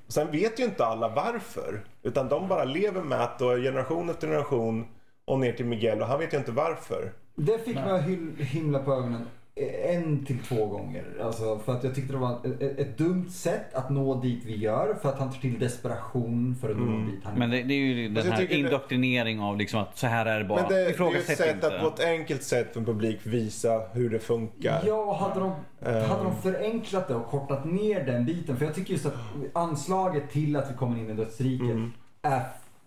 [0.07, 1.83] Sen vet ju inte alla varför.
[2.03, 4.85] Utan de bara lever med att då generation efter generation
[5.25, 7.13] och ner till Miguel och han vet ju inte varför.
[7.35, 8.03] Det fick mig att
[8.47, 11.05] himla på ögonen en till två gånger.
[11.23, 14.55] Alltså för att jag tyckte det var ett, ett, dumt sätt att nå dit vi
[14.57, 14.93] gör.
[15.01, 17.11] För att han tar till desperation för att nå Mm.
[17.11, 19.97] dit han Men det, det är ju den här tycker det- indoktrinering av liksom att
[19.97, 20.61] så här är det bara.
[20.61, 21.67] Men det, det är ju ett sätt inte.
[21.75, 24.83] att på ett enkelt sätt för en publik visa hur det funkar.
[24.87, 25.51] Ja, hade de,
[25.85, 26.09] Ehm.
[26.09, 28.57] hade de förenklat det och kortat ner den biten.
[28.57, 29.13] För jag tycker just att
[29.53, 31.91] anslaget till att vi kommer in i dödsriket Mm.
[32.21, 32.41] är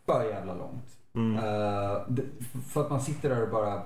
[0.06, 0.84] för jävla långt.
[1.14, 1.34] Mm.
[2.08, 2.22] Det,
[2.72, 3.82] för att man sitter där och bara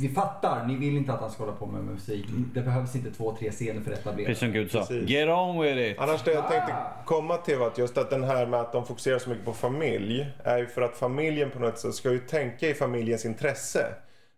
[0.00, 2.26] vi fattar, ni vill inte att han ska hålla på med musik.
[2.54, 4.26] Det behövs inte två, tre scener för att etablera.
[4.26, 4.78] Precis som Gud sa.
[4.78, 5.08] Precis.
[5.10, 5.98] Get on with it.
[5.98, 7.04] Annars det jag tänkte Ah.
[7.04, 9.52] komma till var att just att den här med att de fokuserar så mycket på
[9.52, 13.86] familj är ju för att familjen på något sätt ska ju tänka i familjens intresse.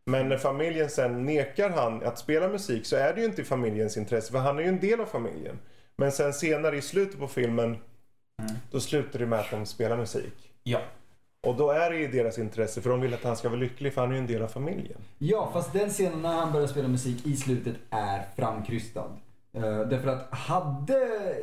[0.06, 3.44] Men när familjen sen nekar han att spela musik så är det ju inte i
[3.44, 5.58] familjens intresse för han är ju en del av familjen.
[5.96, 7.76] Men sen senare i slutet på filmen
[8.70, 10.52] då slutar det med att de spelar musik.
[10.62, 10.80] Ja.
[11.46, 13.94] Och då är det i deras intresse för de vill att han ska vara lycklig
[13.94, 14.98] för han är ju en del av familjen.
[15.18, 19.10] Ja, fast den scenen när han börjar spela musik i slutet är framkrystad.
[19.56, 20.98] Uh, därför att hade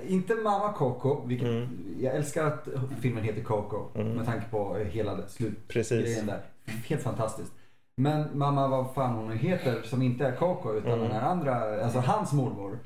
[0.08, 1.68] inte mamma Coco, vilket Mm.
[2.02, 2.68] jag älskar att
[3.02, 6.40] filmen heter Coco med tanke på hela slutgrejen där.
[6.88, 7.52] Helt fantastiskt.
[7.96, 11.04] Men mamma, vad fan hon heter, som inte är Coco utan Mm.
[11.04, 12.80] den här andra, alltså hans mormor.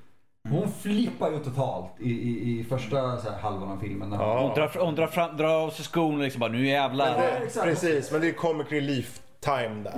[0.49, 4.10] Hon flippar ju totalt i, i, i första så här, halvan av filmen.
[4.10, 4.39] när Ja.
[4.41, 7.08] Hon drar, hon drar, fram, drar av sig skorna och liksom bara nu jävlar.
[7.08, 7.65] Ja, Det, exakt.
[7.65, 9.93] precis, men det är comic relief time där.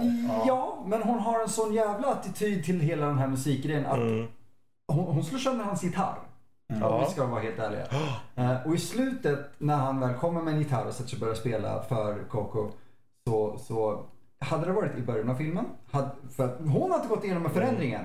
[0.47, 4.27] Ja, men hon har en sån jävla attityd till hela den här musikgrejen att Mm.
[4.87, 6.15] hon, hon slår sönder hans gitarr.
[6.83, 7.85] Om vi ska vara helt ärliga.
[8.35, 11.19] Eh, och i slutet när han väl kommer med en gitarr och sätter sig och
[11.19, 12.69] börjar spela för Coco
[13.27, 14.05] så, så
[14.39, 15.65] hade det varit i början av filmen.
[15.91, 18.01] Hade, för att hon har inte gått igenom en förändringen.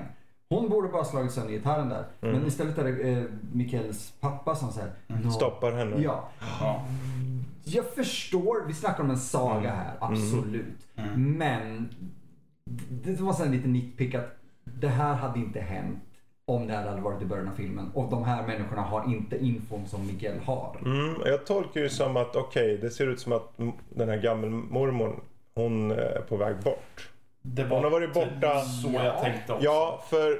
[0.49, 2.05] Hon borde bara slagit sönder gitarren där.
[2.19, 5.31] Men istället är det eh, Mikaels pappa som säger no.
[5.31, 6.01] Stoppar henne.
[6.01, 6.29] Ja.
[6.61, 6.85] Ja.
[7.63, 10.87] Jag förstår, vi snackar om en saga här, absolut.
[11.15, 11.89] Men
[12.65, 15.99] det det var så en liten nitpick att det här hade inte hänt
[16.45, 17.91] om det här hade varit i början av filmen.
[17.93, 20.77] Och de här människorna har inte infon som Miguel har.
[20.85, 23.57] Mm, jag tolkar det som att okej, det ser ut som att
[23.89, 25.19] den här gammelmormor
[25.53, 27.09] hon är på väg bort.
[27.55, 28.59] Det var Hon har varit typ borta.
[28.61, 29.65] så jag tänkte också.
[29.65, 30.31] Ja, för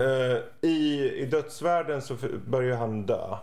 [0.00, 0.38] eh,
[0.70, 2.14] i, i dödsvärlden så
[2.46, 3.36] börjar han dö.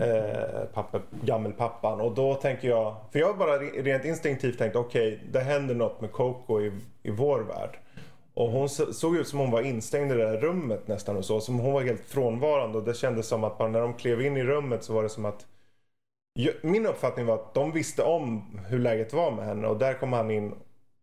[0.00, 2.00] Eh, pappa, gammelpappan.
[2.00, 5.74] Och då tänker jag, för jag har bara re- rent instinktivt tänkt okej, det händer
[5.74, 7.78] något med Coco i, i vår värld.
[8.34, 11.24] Och hon så- såg ut som hon var instängd i det där rummet nästan och
[11.24, 11.40] så.
[11.40, 14.36] Som hon var helt frånvarande och det kändes som att bara när de klev in
[14.36, 15.46] i rummet så var det som att
[16.62, 20.12] Min uppfattning var att de visste om hur läget var med henne och där kom
[20.12, 20.54] han in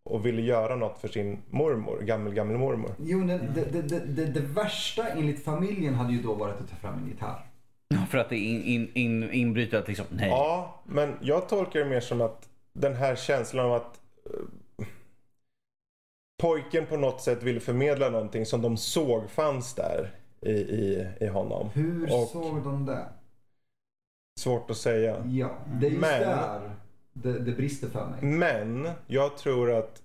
[0.10, 2.92] och ville göra något för sin mormor, gammel gammel mormor.
[3.00, 6.70] Jo, men det, det, det, det, det värsta enligt familjen hade ju då varit att
[6.70, 7.46] ta fram en gitarr.
[8.10, 10.30] För att det in, in, in, inbryter att liksom, nej.
[10.30, 14.86] Ja, men jag tolkar det mer som att den här känslan av att eh,
[16.42, 21.28] pojken på något sätt ville förmedla någonting som de såg fanns där i, i, i
[21.28, 21.70] honom.
[21.74, 23.06] Hur Och- såg de det?
[24.40, 25.24] Svårt att säga.
[25.26, 26.72] Ja, det är just Men- där
[27.24, 28.22] det, det brister för mig.
[28.22, 30.02] Men jag tror att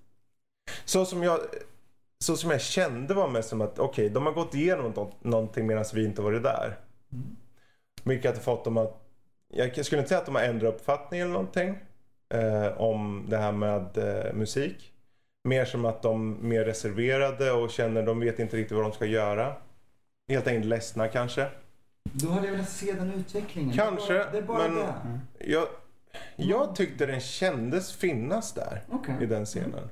[0.85, 1.41] så som jag,
[2.19, 5.67] så som jag kände var mest som att okej, de har gått igenom nå- någonting
[5.67, 6.77] medan vi inte varit där.
[8.05, 9.01] Vilket har fått dem att,
[9.49, 11.79] jag skulle inte säga att de har ändrat uppfattning eller någonting
[12.35, 14.91] eh, om det här med eh, musik.
[15.49, 18.93] Mer som att de är mer reserverade och känner de vet inte riktigt vad de
[18.93, 19.53] ska göra.
[20.29, 21.47] Helt enkelt ledsna kanske.
[22.13, 23.77] Då hade jag velat se den utvecklingen.
[23.77, 24.65] Kanske, Det är bara, det.
[24.65, 25.45] Är bara men- det.
[25.51, 25.67] Jag,
[26.37, 28.83] jag tyckte den kändes finnas där.
[28.91, 29.15] Okej.
[29.21, 29.89] i den scenen.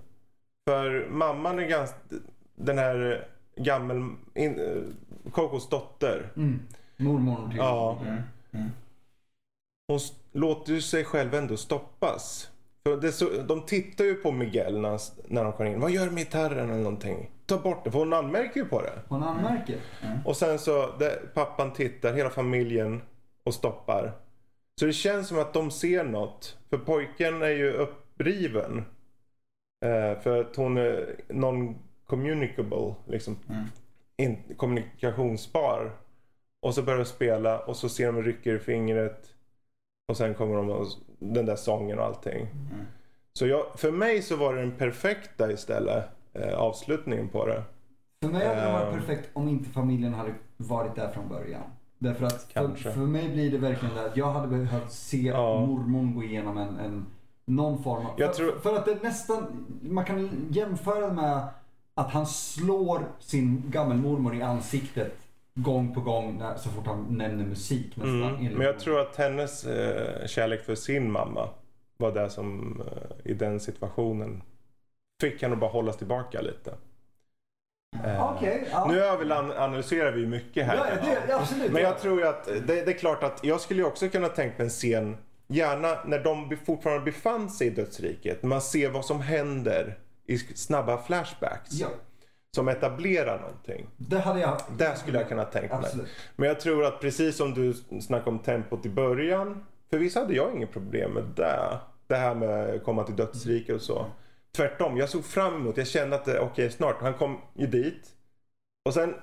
[0.68, 1.96] För mamman är ganska,
[2.54, 6.32] den här gammel, in, eh, Cocos dotter.
[6.36, 6.60] Mm.
[6.96, 7.58] Mormor till.
[7.58, 7.98] Ja.
[8.02, 8.22] Mm.
[8.52, 8.70] Mm.
[9.88, 10.00] Hon
[10.32, 12.50] låter ju sig själv ändå stoppas.
[12.84, 15.80] För det så, de tittar ju på Miguel när, när de kommer in.
[15.80, 17.30] Vad gör med gitarren eller någonting?
[17.46, 17.90] Ta bort det.
[17.90, 18.92] För hon anmärker ju på det.
[19.08, 19.76] Hon anmärker.
[20.24, 23.02] Och sen så, det, pappan tittar, hela familjen
[23.44, 24.12] och stoppar.
[24.80, 26.58] Så det känns som att de ser något.
[26.70, 28.84] För pojken är ju uppriven.
[29.84, 32.94] Eh, för att hon är non-communicable.
[33.06, 33.36] Liksom.
[33.48, 33.64] Mm.
[34.16, 35.90] In, kommunikationsbar.
[36.62, 39.34] Och så börjar de spela och så ser de rycker i fingret.
[40.08, 40.86] Och sen kommer de och
[41.18, 42.40] den där sången och allting.
[42.40, 42.86] Mm.
[43.32, 46.04] Så jag, för mig så var det den perfekta istället.
[46.34, 47.62] Eh, avslutningen på det.
[48.22, 49.00] För mig hade det varit Ehm.
[49.00, 51.62] perfekt om inte familjen hade varit där från början.
[52.02, 52.92] Därför att för, Kanske.
[52.92, 55.66] för mig blir det verkligen där att jag hade behövt se Ja.
[55.66, 57.06] mormor gå igenom en, en
[57.44, 58.16] någon form av...
[58.16, 61.48] För, tror- för att det nästan, man kan jämföra det med
[61.94, 65.14] att han slår sin gammelmormor i ansiktet
[65.54, 68.36] gång på gång när, så fort han nämner musik nästan.
[68.36, 68.52] Mm.
[68.52, 71.48] Men jag tror att hennes eh, kärlek för sin mamma
[71.96, 74.42] var det som eh, i den situationen
[75.20, 76.74] fick henne att bara hållas tillbaka lite.
[78.04, 78.86] Eh, Okej, ja.
[78.88, 80.76] Nu överlan- analyserar vi mycket här.
[80.76, 80.84] Ja,
[81.26, 81.72] det, absolut.
[81.72, 84.54] Men jag tror ju att det, det är klart att jag skulle också kunna tänka
[84.58, 85.16] mig en scen
[85.48, 88.42] Gärna när de fortfarande befann sig i dödsriket.
[88.42, 91.72] Man ser vad som händer i snabba flashbacks.
[91.72, 91.86] Ja,
[92.56, 93.86] Som etablerar någonting.
[93.96, 94.60] det hade jag...
[94.78, 95.84] Där skulle jag kunna tänka mig.
[95.86, 96.08] Absolut.
[96.36, 99.66] Men jag tror att precis som du snackade om tempot i början.
[99.90, 101.78] För visst hade jag inget problem med det.
[102.06, 104.06] det här med att komma till dödsriket och så.
[104.56, 108.08] Tvärtom, jag såg fram emot, jag kände att det- okej snart, han kom ju dit.
[108.84, 109.14] Och sen,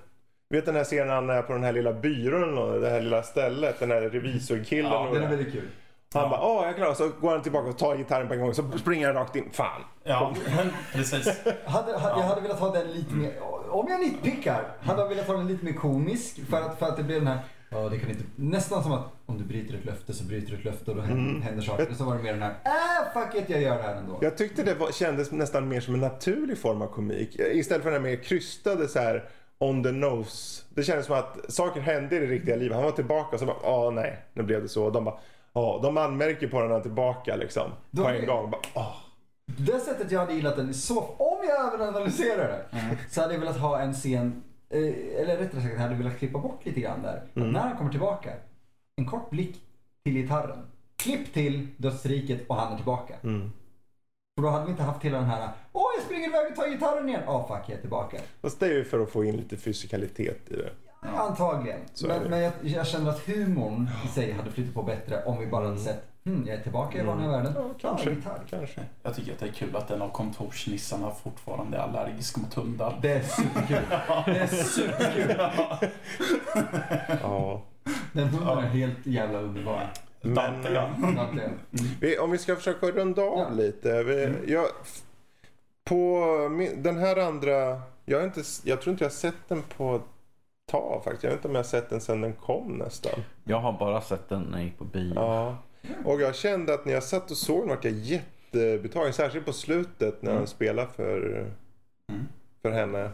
[0.50, 3.02] vet den här scenen när han är på den här lilla byrån, och det här
[3.02, 4.92] lilla stället, den här revisorkillen.
[4.92, 5.68] Ja, Den är väldigt kul.
[6.14, 6.94] han bara, åh jag är klar.
[6.94, 9.50] Så går han tillbaka och tar gitarren på en gång, så springer han rakt in.
[9.52, 9.82] Fan.
[10.04, 10.34] Ja,
[10.94, 11.40] precis.
[11.66, 13.34] Hade, hade, jag hade velat ha den lite mer,
[13.70, 16.98] om jag nitpickar, hade jag velat ha den lite mer komisk för att, för att
[16.98, 17.40] det blev den här,
[17.70, 20.58] ja det kan inte, nästan som att om du bryter ett löfte så bryter du
[20.58, 21.90] ett löfte och då händer, händer saker.
[21.90, 24.18] Och så var det mer den här, äh fuck it jag gör det här ändå.
[24.22, 27.40] Jag tyckte det var, kändes nästan mer som en naturlig form av komik.
[27.40, 29.30] Istället för den här mer krystade så här
[29.60, 30.64] on the nose.
[30.70, 32.76] Det kändes som att saker hände i det riktiga livet.
[32.76, 34.90] Han var tillbaka och så bara, åh nej, nu blev det så.
[34.90, 35.16] De bara,
[35.54, 37.72] åh, de anmärker på är tillbaka liksom.
[37.92, 38.52] Då på en gång.
[38.52, 38.96] Bara, åh.
[39.58, 42.80] Det sättet jag hade gillat den, så, om jag överanalyserar det,
[43.10, 46.66] så hade jag velat ha en scen, eller rättare sagt, jag hade velat klippa bort
[46.66, 47.16] lite grann där.
[47.18, 48.34] Att När han kommer tillbaka,
[48.96, 49.62] en kort blick
[50.04, 50.58] till gitarren.
[50.96, 53.16] Klipp till dödsriket och han är tillbaka.
[53.24, 53.52] Mm.
[54.36, 56.70] För då hade vi inte haft hela den här, åh jag springer iväg och tar
[56.70, 57.22] gitarren igen.
[57.28, 58.18] Åh fuck, jag är tillbaka.
[58.42, 60.72] Fast det är ju för att få in lite fysikalitet i det.
[61.02, 61.80] Antagligen.
[61.80, 62.20] Är det.
[62.20, 65.48] Men, men jag, jag känner att humorn i sig hade flyttat på bättre om vi
[65.48, 67.54] bara hade sett, hmm, jag är tillbaka i vanliga världen.
[67.56, 68.10] Ja, kanske.
[68.10, 68.82] Ja, kanske.
[69.04, 73.00] Jag tycker att det är kul att en av kontorsnissarna fortfarande är allergisk mot hundar.
[73.02, 73.82] Det är superkul.
[74.26, 75.36] Det är superkul.
[77.22, 77.62] Ja.
[78.14, 79.90] Den hunden är helt jävla underbar.
[80.22, 80.82] Men, Dante, ja.
[81.22, 81.52] Att det-
[82.02, 83.50] vi, om vi ska försöka runda av Ja.
[83.50, 84.04] lite.
[84.04, 84.66] Vi, jag,
[85.84, 89.62] på min, den här andra, jag, har inte, jag tror inte jag har sett den
[89.78, 90.02] på ett
[90.72, 91.24] tag faktiskt.
[91.24, 93.20] Jag vet inte om jag har sett den sedan den kom nästan.
[93.44, 95.14] Jag har bara sett den när jag gick på bio.
[95.16, 95.58] Ja.
[96.06, 99.14] Och jag kände att när jag satt och såg den var jag jättebetagen.
[99.14, 101.52] Särskilt på slutet när han spelar för,
[102.10, 102.22] Mm.
[102.62, 103.12] för henne.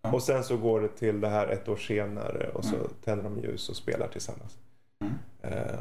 [0.00, 3.38] Och sen så går det till det här ett år senare och så tänder de
[3.38, 4.58] ljus och spelar tillsammans.
[5.00, 5.14] Mm.
[5.42, 5.74] Eh,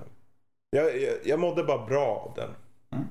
[0.70, 2.50] jag, jag, jag mådde bara bra av den.
[2.92, 3.06] Mm.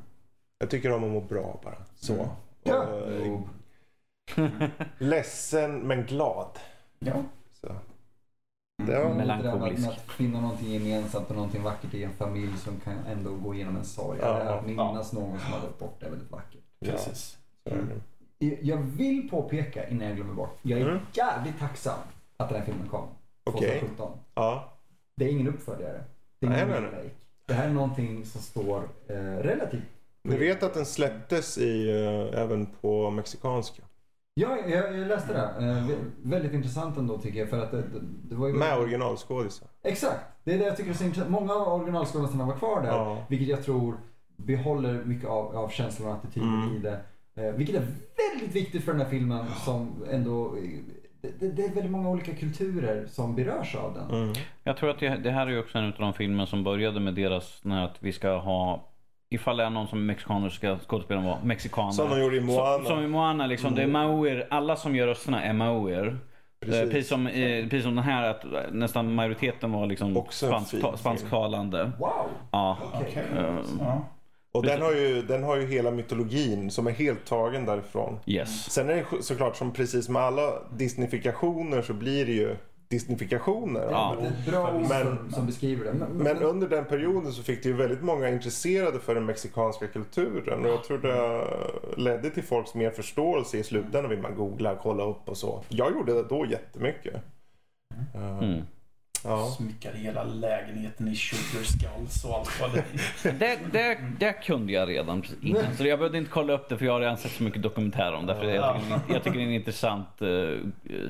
[0.59, 1.77] Jag tycker om att må bra bara.
[1.94, 2.12] Så.
[2.12, 2.27] Mm.
[2.62, 2.83] Ja.
[2.87, 3.49] Och, eh, Jo.
[4.99, 6.59] ledsen men glad.
[6.99, 7.23] Ja.
[7.61, 7.77] Så.
[8.77, 9.17] Det var, Mm.
[9.17, 9.89] Melankolisk.
[9.89, 13.77] Att finna någonting gemensamt och någonting vackert i en familj som kan ändå gå igenom
[13.77, 14.19] en sorg.
[14.23, 14.67] Ja, Eller att ja.
[14.67, 16.61] minnas någon som har gått bort är väldigt vackert.
[16.79, 17.39] ja, Precis.
[18.39, 18.59] det.
[18.63, 20.59] Jag vill påpeka innan jag glömmer bort.
[20.63, 20.99] Jag är Mm.
[21.13, 21.99] jävligt tacksam
[22.37, 23.07] att den här filmen kom.
[23.45, 23.81] Okej.
[23.81, 24.19] 2017.
[24.35, 24.73] Ja.
[25.17, 26.05] Det är ingen uppföljare.
[26.39, 27.11] Det är ingen nej.
[27.47, 29.83] Det här är någonting som står eh, relativt...
[30.23, 33.83] Ni vet att den släpptes i, eh, även på mexikanska?
[34.37, 35.64] Ja, jag, jag läste det.
[35.66, 37.49] Eh, vä- väldigt intressant ändå tycker jag.
[37.49, 38.55] För att det, det, det var ju...
[38.55, 39.68] Med originalskådisar.
[39.83, 40.20] Exakt.
[40.44, 41.31] Det är det jag tycker är så intressant.
[41.31, 42.88] Många av originalskådespelarna var kvar där.
[42.88, 43.18] Ja.
[43.29, 43.97] Vilket jag tror
[44.37, 46.77] behåller mycket av, av känslan och attityden Mm.
[46.77, 47.01] i det.
[47.35, 47.87] Eh, vilket är
[48.31, 50.55] väldigt viktigt för den här filmen som ändå...
[51.20, 54.23] Det, det, det är väldigt många olika kulturer som berörs av den.
[54.23, 54.35] Mm.
[54.64, 57.01] Jag tror att det, det här är ju också en av de filmer som började
[57.01, 58.88] med deras, när att vi ska ha
[59.35, 61.92] Ifall det är någon som är mexikaner så ska skådespelaren vara mexikaner.
[61.92, 62.75] Som de gjorde i Moana.
[62.75, 62.87] Mm.
[62.87, 63.75] Som, som i Moana liksom.
[63.75, 64.47] Det är maoer.
[64.51, 66.18] Alla som gör rösterna är maoer.
[66.61, 66.81] Precis.
[66.83, 71.92] Eh, Precis som, eh, precis som den här att nästan majoriteten var liksom spansk, spansktalande.
[71.99, 72.11] Wow!
[72.51, 72.79] Ja.
[72.92, 73.25] Okej.
[73.38, 74.09] Eh, Ja.
[74.53, 78.18] Och den har, ju, den har ju hela mytologin som är helt tagen därifrån.
[78.27, 78.73] Yes.
[78.73, 82.57] Sen är det såklart som precis med alla Disneyfikationer så blir det ju
[82.88, 83.88] Disneyfikationer.
[83.90, 84.16] Ja.
[84.20, 85.92] Det är ett bra Men- som, som beskriver det.
[85.92, 89.87] Men, Men under den perioden så fick det ju väldigt många intresserade för den mexikanska
[89.87, 91.44] kulturen och jag tror det
[92.03, 95.62] ledde till folks mer förståelse i slutändan vill man googla, kolla upp och så.
[95.68, 97.14] Jag gjorde det då jättemycket.
[98.14, 98.61] Mm.
[99.25, 99.51] Ja.
[99.57, 102.85] Smickade hela lägenheten i sugar skulls och allt vad det
[103.39, 105.77] Det, det, det kunde jag redan innan.
[105.77, 108.15] Så jag behövde inte kolla upp det för jag har redan sett så mycket dokumentärer
[108.15, 108.35] om det.
[108.35, 110.59] För jag, tycker, jag tycker det är en intressant uh,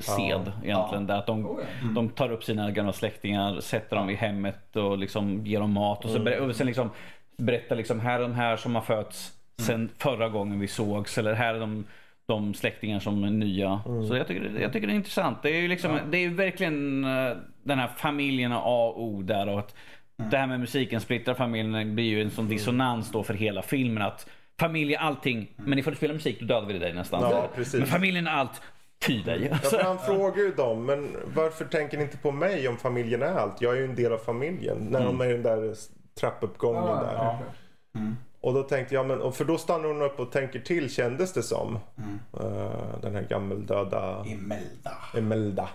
[0.01, 1.07] sed egentligen.
[1.07, 1.87] Där att de, Oh, ja.
[1.95, 6.05] de tar upp sina gamla släktingar, sätter dem i hemmet och liksom ger dem mat.
[6.05, 6.89] Och, så ber- och sen liksom
[7.37, 11.17] berättar liksom här är de här som har fötts sen förra gången vi sågs.
[11.17, 11.85] Eller här är de,
[12.27, 13.81] de släktingar som är nya.
[14.07, 15.43] Så jag tycker, jag tycker det är intressant.
[15.43, 19.49] Det är ju liksom, det är verkligen eh, den här familjen A och O där.
[19.49, 19.75] Och att
[20.31, 24.03] Det här med musiken splittrar familjen blir ju en sån dissonans då för hela filmen.
[24.03, 27.21] Att familj är allting, men ifall du spelar musik då dödar vi dig nästan.
[27.21, 27.79] Ja, precis.
[27.79, 28.61] Men familjen är allt,
[29.05, 29.51] ty dig.
[29.71, 33.33] Ja, han frågar ju dem, men varför tänker ni inte på mig om familjen är
[33.33, 33.61] allt?
[33.61, 34.77] Jag är ju en del av familjen.
[34.77, 35.73] När de är i den där
[36.19, 37.39] trappuppgången Ja,
[37.93, 38.09] där.
[38.45, 41.43] Och då tänkte jag, men, för då stannar hon upp och tänker till kändes det
[41.43, 41.75] som.
[42.39, 44.91] Eh, den här gammeldöda Imelda.
[45.17, 45.69] Emelda.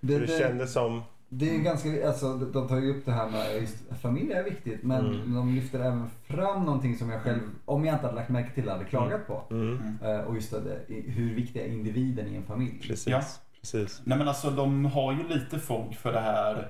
[0.00, 3.30] Det, Det, det, kändes som, det är ganska, alltså, de tar ju upp det här
[3.30, 5.34] med just familj är viktigt men Mm.
[5.34, 8.68] de lyfter även fram någonting som jag själv, om jag inte hade lagt märke till,
[8.68, 9.42] hade klagat på.
[9.50, 12.78] mm, Eh, Och just det, hur viktig är individen i en familj?
[12.82, 13.06] precis.
[13.08, 13.22] Ja.
[13.60, 14.02] precis.
[14.04, 16.68] Nej men alltså de har ju lite fog för det här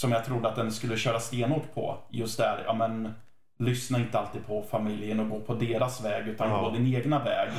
[0.00, 1.96] som jag trodde att den skulle köra stenhårt på.
[2.10, 3.12] Just där, ja men
[3.58, 6.60] lyssna inte alltid på familjen och gå på deras väg utan Ja.
[6.62, 7.50] gå din egna väg.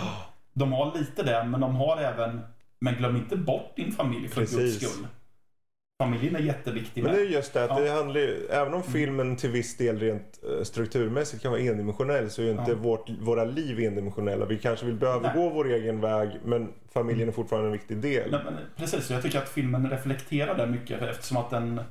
[0.54, 2.42] De har lite det, men de har även,
[2.82, 4.58] men glöm inte bort din familj för Precis.
[4.80, 5.08] guds skull.
[6.04, 7.80] Familjen är jätteviktig Men det är just det att Ja.
[7.80, 8.74] det handlar ju, även Mm.
[8.74, 12.72] om filmen till viss del rent eh, strukturmässigt kan vara endimensionell så är ju inte
[12.72, 12.78] Ja.
[12.78, 14.46] vårt, våra liv endimensionella.
[14.46, 18.32] Vi kanske vill behöva gå vår egen väg men familjen är fortfarande en viktig del.
[18.32, 21.82] Nej, men precis, jag tycker att filmen reflekterar det mycket eftersom att den,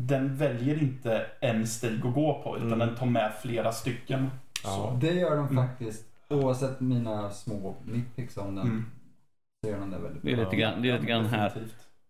[0.00, 2.78] den väljer inte en stig att gå på utan Mm.
[2.78, 4.30] den tar med flera stycken.
[4.64, 4.70] Ja.
[4.70, 5.56] Så, Det gör de Mm.
[5.56, 6.04] faktiskt.
[6.28, 8.64] Oavsett mina små nitpicks om den.
[8.66, 8.84] mm.
[9.64, 10.44] Så gör de det väldigt Det är bra.
[10.44, 11.52] lite grann, det är lite grann här.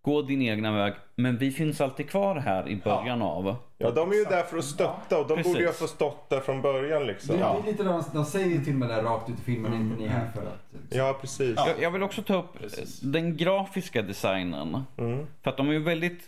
[0.02, 0.92] Gå din egna väg.
[1.14, 3.56] Men vi finns alltid kvar här i början av.
[3.78, 5.52] Ja, de är ju där för att stötta och de Precis.
[5.52, 7.34] borde ju ha fått stått där från början Det, liksom.
[7.36, 9.42] det Ja, är lite de, de säger ju till och med det rakt ut i
[9.42, 9.86] filmen, Mm.
[9.86, 10.58] inte ni är här för att...
[10.90, 11.54] liksom- precis.
[11.56, 11.68] Ja.
[11.68, 13.00] Jag, jag vill också ta upp Precis.
[13.00, 14.82] den grafiska designen.
[14.96, 15.26] Mm.
[15.42, 16.22] För att de är ju väldigt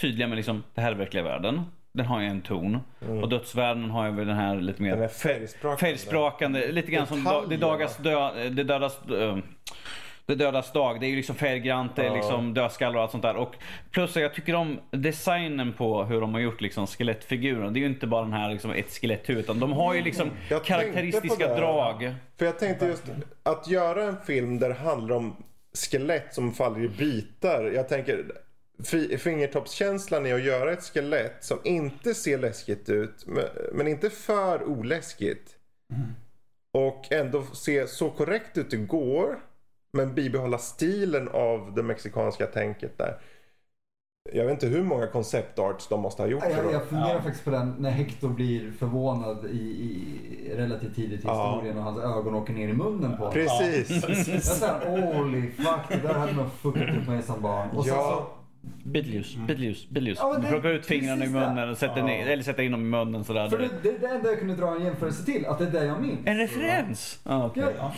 [0.00, 1.62] tydliga med liksom, det här är verkliga världen.
[1.92, 2.78] Den har ju en ton.
[3.06, 3.22] Mm.
[3.22, 5.80] Och dödsvärlden har ju den här lite mer färgsprakande.
[5.80, 6.72] färgsprakande.
[6.72, 9.36] Lite grann som det, dagas dö, det dödas äh,
[10.26, 11.00] det dödas dag.
[11.00, 13.36] Det är ju liksom färggrant, det är liksom dödskallar och allt sånt där.
[13.36, 13.54] Och
[13.90, 17.70] plus jag tycker om designen på hur de har gjort liksom skelettfigurerna.
[17.70, 20.30] Det är ju inte bara den här liksom ett skeletthuvud utan de har ju liksom
[20.50, 22.14] Jag karaktäristiska drag.
[22.38, 23.04] För jag tänkte just
[23.42, 25.36] att göra en film där det handlar om
[25.90, 27.64] skelett som faller i bitar.
[27.74, 28.24] Jag tänker
[29.18, 33.26] fingertoppskänslan är att göra ett skelett som inte ser läskigt ut
[33.72, 35.56] men, inte för oläskigt.
[36.74, 39.38] Och ändå se så korrekt ut det går.
[39.92, 43.20] Men bibehålla stilen av det mexikanska tänket där.
[44.32, 46.42] Jag vet inte hur många konceptarts de måste ha gjort.
[46.50, 47.22] Jag, jag funderar Ja.
[47.22, 51.52] faktiskt på den när Hector blir förvånad i, i relativt tidigt i Ja.
[51.54, 53.32] historien och hans ögon åker ner i munnen på honom.
[53.32, 53.90] Precis.
[54.28, 57.70] Jag säger holy fuck, det där hade man fuckat upp med som barn.
[57.70, 58.30] Och sen Ja.
[58.84, 60.18] Bitljus, bitljus, bitljus.
[60.20, 62.04] Ja, men det- Plockar ut fingrarna i munnen och sätter, Ja.
[62.06, 63.48] ner, eller sätter in dem i munnen så, sådär.
[63.48, 65.70] för det, det är det enda jag kunde dra en jämförelse till, att det är
[65.70, 66.18] det jag minns.
[66.24, 67.18] En referens!
[67.24, 67.64] Ah, okej.
[67.78, 67.92] Ja,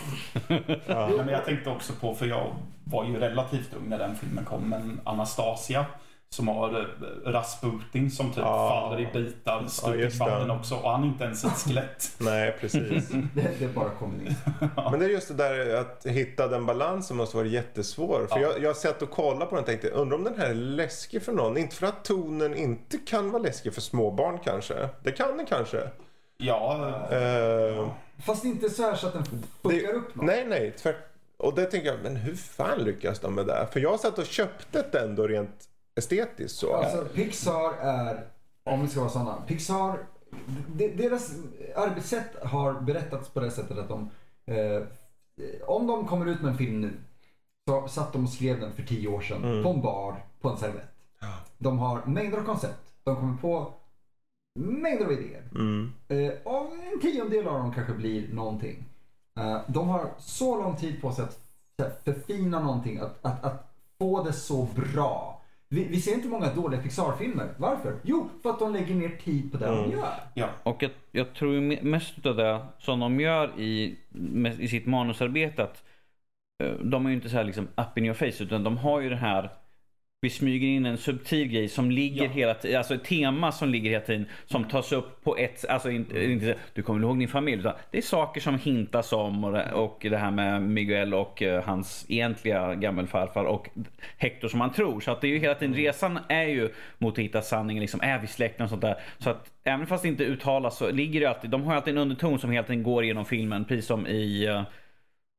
[0.86, 1.08] Ja.
[1.16, 4.68] Men jag tänkte också på, för jag var ju relativt ung när den filmen kom,
[4.68, 5.86] men Anastasia
[6.34, 8.68] som har eh, Rasputin som typ Ja.
[8.68, 12.10] faller i bitar, Ja, stup i banden också och han är inte ens ett skelett.
[12.18, 13.08] Nej, precis.
[13.34, 14.50] det, det är bara kommunism.
[14.90, 18.26] Men det är just det där att hitta den balansen måste vara jättesvår.
[18.32, 18.48] För Ja.
[18.52, 20.54] jag, jag har sett och kollat på den och tänkte, undrar om den här är
[20.54, 21.56] läskig för någon?
[21.56, 24.88] Inte för att tonen inte kan vara läskig för småbarn kanske.
[25.02, 25.88] Det kan den kanske.
[26.36, 27.88] Ja, Eh,
[28.26, 29.24] Fast inte så här så att den
[29.62, 30.26] fuckar upp något.
[30.26, 30.70] nej, nej.
[30.70, 30.96] Tvärt,
[31.36, 33.66] och det tänker jag, men hur fan lyckas de med det?
[33.72, 36.74] För jag satt och köpte det ändå rent estetiskt så.
[36.76, 38.24] Alltså Pixar är,
[38.64, 39.98] om vi ska vara sådana, Pixar,
[40.76, 41.30] de- deras
[41.76, 44.10] arbetssätt har berättats på det sättet att de,
[44.46, 44.82] eh,
[45.66, 46.92] om de kommer ut med en film nu,
[47.68, 49.62] så satt de och skrev den för tio år sedan Mm.
[49.62, 50.90] på en bar, på en servett.
[51.58, 52.92] De har mängder av koncept.
[53.04, 53.72] De kommer på
[54.58, 55.42] mängder av idéer.
[55.54, 55.92] Mm.
[56.08, 58.84] Eh, och en tiondel av dem kanske blir någonting.
[59.38, 61.38] Eh, de har så lång tid på sig att
[62.04, 65.33] förfina någonting, att, att, att få det så bra.
[65.74, 67.48] Vi, vi ser inte många dåliga Pixar-filmer.
[67.56, 67.96] Varför?
[68.02, 69.82] Jo, för att de lägger ner tid på det Mm.
[69.90, 70.08] de gör.
[70.34, 70.48] ja.
[70.62, 73.98] Och jag, jag tror mest av det som de gör i,
[74.58, 75.84] i sitt manusarbete att
[76.62, 79.00] eh, de är ju inte så här liksom up in your face utan de har
[79.00, 79.50] ju det här
[80.24, 82.30] vi smyger in en subtil grej som ligger Ja.
[82.30, 85.90] hela tiden, alltså ett tema som ligger hela tiden som tas upp på ett, alltså
[85.90, 89.52] inte, inte du kommer ihåg din familj utan det är saker som hintas om och
[89.52, 93.68] det, och det här med Miguel och eh, hans egentliga gammelfarfar och
[94.18, 95.00] Hector som man tror.
[95.00, 98.00] Så att det är ju hela tiden, resan är ju mot att hitta sanningen, liksom,
[98.02, 98.96] är vi släkten och sånt där.
[99.18, 101.98] Så att även fast det inte uttalas så ligger det alltid, de har alltid en
[102.02, 104.62] underton som hela tiden går genom filmen, precis som i eh,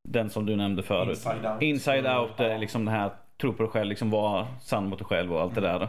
[0.08, 1.08] den som du nämnde förut.
[1.08, 1.62] Inside Out.
[1.62, 5.06] Inside Out, eh, liksom det här tro på dig själv, liksom vara sann mot dig
[5.06, 5.88] själv och allt det där.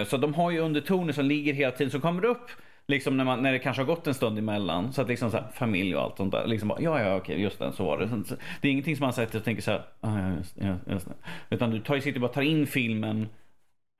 [0.00, 2.50] Eh, Så de har ju undertoner som ligger hela tiden, som kommer upp
[2.86, 4.92] liksom när, man, när det kanske har gått en stund emellan.
[4.92, 6.46] Så att liksom så här, familj och allt sånt där.
[6.46, 8.08] Liksom bara, ja, ja, okej, just det, så var det.
[8.08, 10.76] Så- Det är ingenting som man sätter och tänker så här, ah, ja, just, ja,
[10.92, 11.14] just det.
[11.50, 13.28] Utan du tar ju sitter och bara tar in filmen.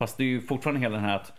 [0.03, 1.33] Fast det är ju fortfarande hela den här att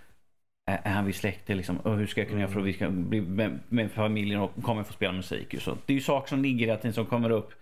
[0.85, 1.77] är han vid släkte liksom?
[1.77, 4.63] Och hur ska jag kunna göra för att vi ska bli med, med familjen och
[4.63, 5.53] kommer få spela musik?
[5.53, 7.53] Och Så det är ju saker som ligger hela tiden som kommer upp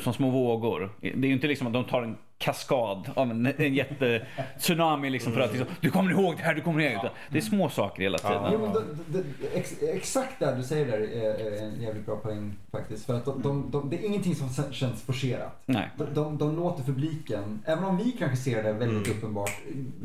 [0.00, 0.90] som små vågor.
[1.00, 5.32] Det är ju inte liksom att de tar en kaskad av en, en jätte-tsunami liksom
[5.32, 7.10] för att liksom, du kommer ihåg det här, du kommer ihåg det.
[7.30, 8.42] Det är små saker hela tiden.
[8.52, 12.52] Jo, men det, det, ex, exakt det du säger där är, en jävligt bra poäng
[12.72, 13.06] faktiskt.
[13.06, 15.62] För att de, de, de, det är ingenting som känns forcerat.
[15.66, 15.90] Nej.
[15.98, 19.18] De, de, de låter publiken, även om vi kanske ser det väldigt Mm.
[19.18, 19.50] uppenbart.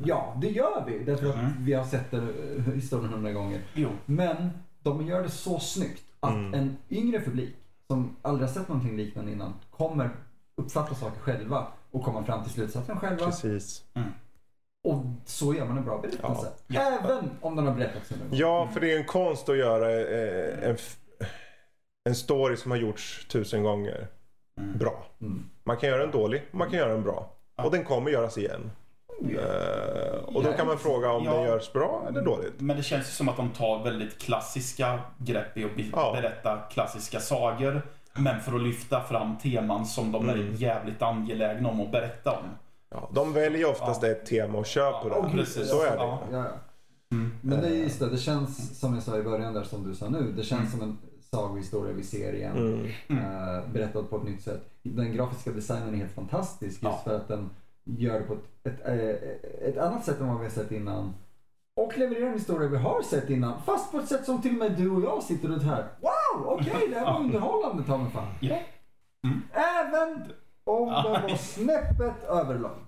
[0.06, 1.00] Ja, det gör vi.
[1.00, 1.52] Därför att Mm.
[1.60, 3.60] vi har sett det eh, historien hundra gånger.
[3.74, 3.90] Jo.
[4.06, 4.50] Men
[4.84, 6.54] de gör det så snyggt att Mm.
[6.54, 7.56] en yngre publik
[7.88, 9.54] som aldrig har sett någonting liknande innan
[9.90, 10.10] kommer
[10.56, 13.26] uppfatta saker själva och komma fram till slutsatsen själva.
[13.26, 13.84] Precis.
[14.84, 16.48] Och så gör man en bra berättelse.
[16.68, 16.82] Ja.
[16.82, 18.32] Även om den har berättats under en.
[18.38, 20.78] Ja, för det är en konst att göra eh, en,
[22.10, 24.08] en story som har gjorts tusen gånger
[24.76, 25.06] bra.
[25.22, 25.44] Mm.
[25.64, 27.30] Man kan göra den dålig, man kan göra den bra.
[27.56, 28.72] Och den kommer göras igen.
[29.22, 31.34] Eh, och då kan man fråga om Ja.
[31.34, 32.54] den görs bra eller dåligt.
[32.58, 36.12] Men det känns ju som att de tar väldigt klassiska grepp i att be- Ja.
[36.22, 37.82] berätta klassiska sagor.
[38.14, 40.40] Men för att lyfta fram teman som de Mm.
[40.40, 42.46] är jävligt angelägna om att berätta om.
[42.90, 44.10] Ja, de väljer oftast Ja.
[44.10, 45.30] ett tema och kör på Ja, det.
[45.38, 45.70] precis.
[45.70, 45.96] Så är det.
[45.98, 46.20] Ja.
[46.32, 46.52] Ja, ja.
[47.12, 47.32] Mm.
[47.42, 49.96] Men det är just det, det känns som jag sa i början där som du
[49.96, 50.32] sa nu.
[50.38, 50.72] Det känns Mm.
[50.72, 50.98] som en
[51.32, 52.58] sagohistoria vi ser igen.
[53.10, 53.24] Mm.
[53.24, 54.62] eh, berättad på ett nytt sätt.
[54.84, 57.02] Den grafiska designen är helt fantastisk just Ja.
[57.04, 57.50] för att den
[57.84, 61.14] gör det på ett, ett, eh, ett annat sätt än vad vi har sett innan.
[61.76, 63.62] Och levererar en historia vi har sett innan.
[63.66, 65.88] Fast på ett sätt som till och med du och jag sitter runt här.
[66.38, 68.28] Wow, okej det här var underhållande ta mig fan.
[68.40, 68.56] Ja.
[69.24, 69.42] Mm.
[69.54, 70.32] Även
[70.64, 72.86] om den var snäppet överlång.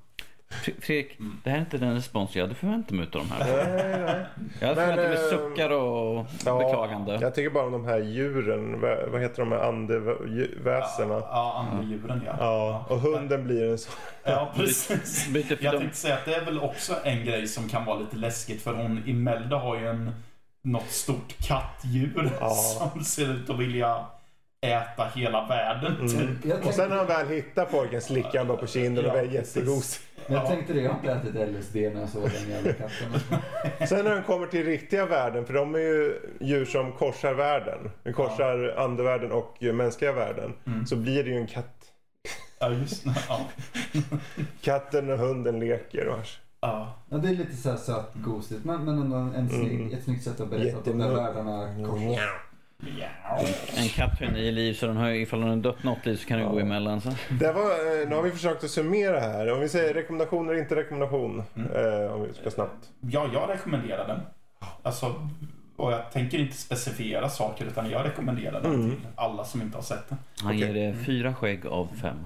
[0.52, 3.66] Fre- Fredrik, det här är inte den respons jag hade förväntat mig utav de här.
[3.68, 4.26] Nej, nej.
[4.60, 7.18] Jag hade förväntat mig eh, suckar och Ja, beklagande.
[7.22, 8.82] Jag tycker bara om de här djuren.
[9.12, 11.14] Vad heter de här andeväsena?
[11.14, 12.36] Ja, ja andedjuren ja.
[12.40, 13.94] Ja, och hunden blir en sån.
[14.24, 15.28] Ja, precis.
[15.62, 18.62] Jag tänkte säga att det är väl också en grej som kan vara lite läskigt
[18.62, 20.12] för hon Imelda har ju en
[20.64, 22.50] något stort kattdjur Ja.
[22.56, 24.06] som ser ut att vilja
[24.62, 25.96] äta hela världen.
[25.96, 26.40] Mm.
[26.42, 26.66] typ.
[26.66, 29.24] Och sen när han väl hittar pojken slickar han bara på kinden och Ja, är
[29.26, 30.00] jättegos.
[30.28, 33.38] men jag tänkte det, jag har inte ätit LSD när jag såg den jävla katten.
[33.88, 37.92] Sen när han kommer till riktiga världen, för de är ju djur som korsar världen.
[38.04, 40.54] De korsar andevärlden och mänskliga världen.
[40.68, 40.86] Mm.
[40.86, 41.80] Så blir det ju en katt.
[42.60, 43.14] Ja, just det.
[43.30, 43.40] Ja.
[44.62, 46.08] Katten och hunden leker.
[46.08, 46.20] Och
[46.66, 46.94] Ja.
[47.10, 49.94] Ja, det är lite så här sött, gosigt, men, men ändå en, en snygg, Mm.
[49.94, 52.20] ett snyggt sätt att berätta att de där världarna korsas.
[53.00, 53.40] Ja.
[53.78, 56.28] En katt har nio liv så den har ifall den har dött något liv så
[56.28, 57.02] kan den gå emellan.
[57.02, 57.10] Så.
[57.40, 57.62] Det var,
[58.02, 59.54] eh, nu har vi försökt att summera här.
[59.54, 61.44] Om vi säger rekommendation eller inte rekommendation.
[61.56, 61.72] Mm.
[61.72, 62.90] Eh, om vi ska snabbt.
[63.02, 64.20] ja, jag rekommenderar den.
[64.84, 65.30] Alltså,
[65.78, 68.90] och jag tänker inte specifiera saker utan jag rekommenderar den Mm.
[68.90, 70.18] till alla som inte har sett den.
[70.42, 70.60] Han Okej.
[70.68, 72.18] ger det fyra skägg av fem.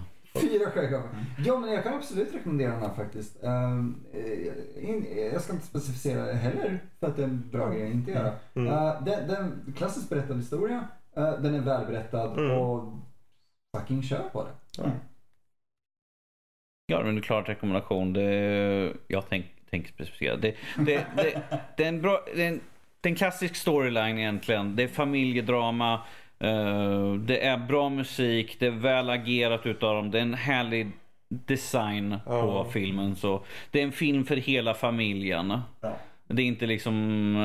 [0.41, 1.03] Fyra av-
[1.45, 3.43] Ja, men jag kan absolut rekommendera den här faktiskt.
[3.43, 3.77] Eh,
[4.89, 8.11] in, jag ska inte specificera heller för att det är en bra grej att inte
[8.11, 8.33] göra.
[8.55, 8.73] Mm.
[8.73, 10.87] Uh, den, den klassiskt berättad historia.
[11.15, 12.51] eh, den är välberättad Mm.
[12.57, 12.93] och
[13.77, 14.91] fucking kör på det.
[16.87, 18.13] Ja, men det är klart rekommendation.
[18.13, 20.35] Det, jag tänker tänk specificera.
[20.35, 21.41] Det, det, det,
[21.77, 22.59] det, är en bra, det, är en,
[23.01, 24.75] det är en klassisk storyline egentligen.
[24.75, 26.01] Det är familjedrama.
[26.39, 28.55] Eh, det är bra musik.
[28.59, 30.11] Det är väl agerat utav dem.
[30.11, 30.91] Det är en härlig
[31.29, 32.67] design på Ja.
[32.73, 33.15] filmen.
[33.15, 35.59] Så det är en film för hela familjen.
[35.81, 35.93] Ja.
[36.27, 36.93] Det är inte liksom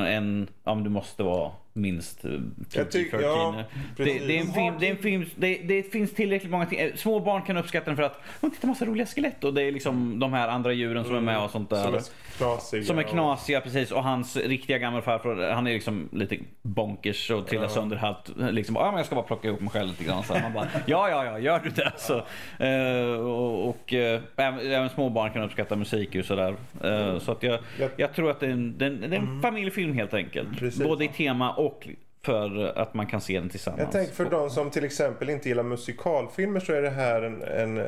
[0.07, 2.31] en, ja men du måste vara minst eh,
[2.73, 3.55] Jag tycker- ja,
[3.97, 6.79] det, det, är en film, det, är en film det, det finns tillräckligt många ting.
[6.79, 9.63] eh, Små barn kan uppskatta den för att de tittar massa roliga skelett och det
[9.63, 11.83] är liksom de här andra djuren som är med och sånt där.
[11.83, 12.01] Som är
[12.37, 12.83] knasiga.
[12.83, 17.63] Som är knasiga precis och hans riktiga gammelfarbror han är liksom lite bonkers och trillar
[17.63, 17.69] Ja.
[17.69, 18.31] sönder halvt.
[18.51, 20.23] Liksom, ja men jag ska bara plocka ihop mig själv lite grann.
[20.23, 22.17] Så man bara, ja ja ja gör du det så.
[22.63, 26.55] Eh, och och eh, även, även små barn kan uppskatta musik och sådär.
[26.83, 29.15] Eh, så att jag, Jag- jag tror att det är en, det är en, det
[29.15, 30.59] är en familjefilm helt enkelt.
[30.59, 30.83] Precis.
[30.83, 31.87] Både i tema och
[32.21, 33.81] för att man kan se den tillsammans.
[33.81, 37.41] Jag tänker för de som till exempel inte gillar musikalfilmer så är det här en,
[37.41, 37.87] en,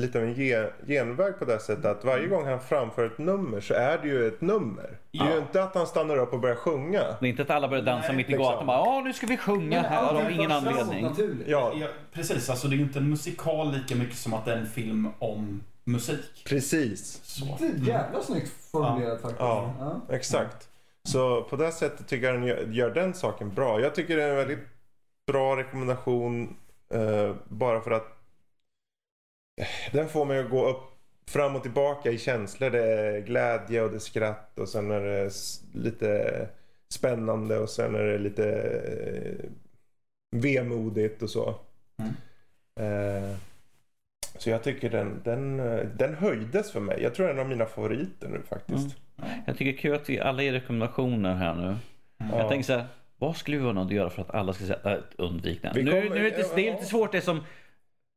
[0.00, 3.60] lite av en ge, genväg på det sättet att varje gång han framför ett nummer
[3.60, 4.98] så är det ju ett nummer.
[5.10, 7.02] Det är ju inte att han stannar upp och börjar sjunga.
[7.20, 8.44] Det är inte att alla börjar dansa Nej, mitt i liksom.
[8.44, 11.08] gatan och bara ja nu ska vi sjunga här av ingen anledning.
[11.46, 14.52] Ja, Ja, precis, alltså det är ju inte en musikal lika mycket som att det
[14.52, 16.44] är en film om musik.
[16.48, 17.20] precis.
[17.22, 17.56] Så.
[17.60, 19.40] Det är jävla snyggt formulerat faktiskt.
[19.40, 19.74] Ja.
[20.08, 20.14] Ja.
[20.14, 20.68] Exakt.
[21.06, 23.80] Så på det sättet tycker jag den gör, gör den saken bra.
[23.80, 24.66] Jag tycker det är en väldigt
[25.26, 26.56] bra rekommendation
[26.90, 28.16] eh, bara för att
[29.92, 30.82] den får mig att gå upp
[31.26, 32.70] fram och tillbaka i känslor.
[32.70, 35.30] Det är glädje och det är skratt och sen är det
[35.72, 36.48] lite
[36.88, 39.50] spännande och sen är det lite eh,
[40.40, 41.54] vemodigt och så.
[41.98, 42.14] Mm.
[42.80, 43.36] Eh,
[44.38, 47.02] så jag tycker den, den, eh, den höjdes för mig.
[47.02, 48.96] Jag tror det är en av mina favoriter nu faktiskt.
[49.46, 51.76] Jag tycker det är kul att vi alla ger rekommendationer här nu.
[52.18, 52.38] Ja.
[52.38, 52.86] Jag tänker så här,
[53.18, 55.74] vad skulle vi kunna göra för att alla ska säga äh, undvik den?
[55.74, 57.40] Nu, nu är det, inte, det är lite svårt det som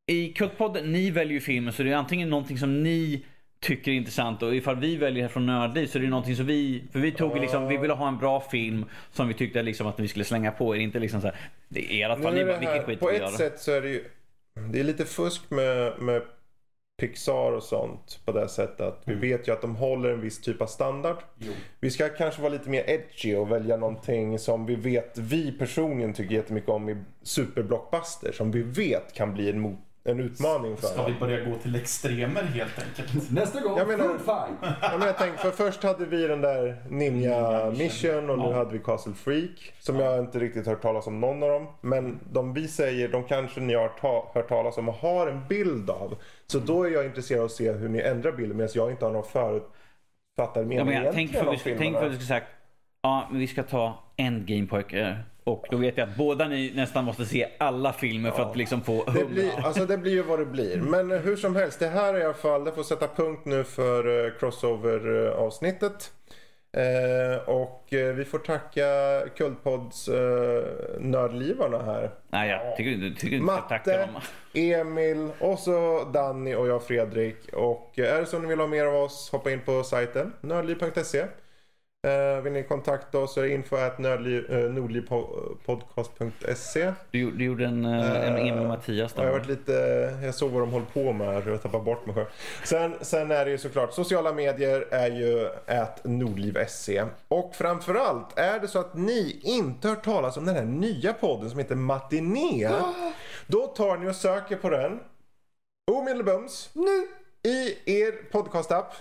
[0.07, 3.25] i Kultpodden, ni väljer ju filmen så det är antingen någonting som ni
[3.59, 6.45] tycker är intressant och ifall vi väljer här från Nördliv så är det någonting som
[6.45, 9.87] vi, för vi tog liksom, vi ville ha en bra film som vi tyckte liksom
[9.87, 11.35] att vi skulle slänga på er, inte liksom så här,
[11.67, 13.27] det är i alla fall, ni bara, här, skit på ett gör.
[13.27, 14.03] sätt så är det ju
[14.53, 16.21] det är lite fusk med, med
[16.99, 20.41] Pixar och sånt på det sättet att vi vet ju att de håller en viss
[20.41, 21.17] typ av standard.
[21.37, 21.53] Jo.
[21.79, 26.13] Vi ska kanske vara lite mer edgy och välja någonting som vi vet vi personligen
[26.13, 29.79] tycker jättemycket om i superblockbuster som vi vet kan bli en, mot,
[30.09, 33.31] en utmaning för Ska vi börja gå till extremer helt enkelt?
[33.31, 34.73] Nästa gång, Jag menar- food fight.
[34.81, 38.53] Ja, jag tänkte, för först hade vi den där Ninja Mission och nu Ja.
[38.53, 39.73] hade vi Castle Freak.
[39.79, 41.67] Som jag inte riktigt hört talas om någon av dem.
[41.81, 45.47] Men de vi säger, de kanske ni har ta- hört talas om och har en
[45.47, 46.15] bild av.
[46.47, 49.05] Så då är jag intresserad av att se hur ni ändrar bilden medan jag inte
[49.05, 52.11] har någon förutfattad mening Ja, men jag, tänk egentligen för om vi, tänk för att
[52.11, 52.47] vi ska sagt
[53.01, 55.23] ja, men vi ska ta Endgame pojkar.
[55.51, 58.81] Och då vet jag att båda ni nästan måste se alla filmer för att liksom
[58.81, 60.77] få Det blir, alltså det blir ju vad det blir.
[60.77, 63.63] Men hur som helst, det här är i alla fall, det får sätta punkt nu
[63.63, 66.11] för eh, crossover avsnittet.
[66.71, 68.85] Eh, och eh, vi får tacka
[69.35, 70.63] Kultpods eh,
[70.99, 72.11] nördlivarna här.
[72.29, 74.21] Nej, jag tycker, du tycker inte jag ska tacka Matte, dem.
[74.53, 77.53] Emil och så Danny och jag Fredrik.
[77.53, 80.33] Och eh, är det så ni vill ha mer av oss, hoppa in på sajten
[80.41, 81.25] nördliv.se.
[82.07, 84.05] Eh, vill ni kontakta oss så är det info at eh,
[84.59, 86.93] nordlivpodcast.se.
[87.11, 89.45] Du, gjorde- du gjorde en, eh, en Emil och Mattias Ja, jag, har där.
[89.47, 89.71] varit lite,
[90.23, 92.25] jag såg vad de håller på med här, jag tappar bort mig själv.
[92.63, 97.03] Sen, sen är det ju såklart, sociala medier är ju at nordliv.se.
[97.27, 101.49] Och framförallt, är det så att ni inte hört talas om den här nya podden
[101.49, 102.69] som heter Matiné.
[103.47, 104.99] Då tar ni och söker på den
[105.91, 107.07] omedelbums Nu!
[107.43, 108.93] i er podcastapp.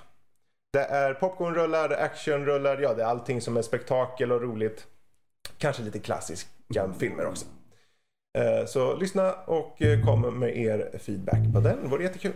[0.72, 4.86] Det är popcornrullar, det är actionrullar, ja det är allting som är spektakel och roligt.
[5.58, 7.46] Kanske lite klassiska filmer också.
[8.38, 11.82] Eh, Så lyssna och eh, kom med er feedback på den.
[11.82, 12.32] Det vore jättekul.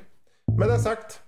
[0.59, 1.21] Med det sagt,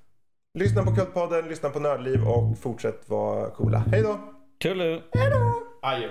[0.59, 3.79] lyssna på Kultpodden, lyssna på Nördliv och fortsätt vara coola.
[3.79, 4.19] Hej då!
[4.63, 5.01] Tullu!
[5.83, 6.09] Adjö.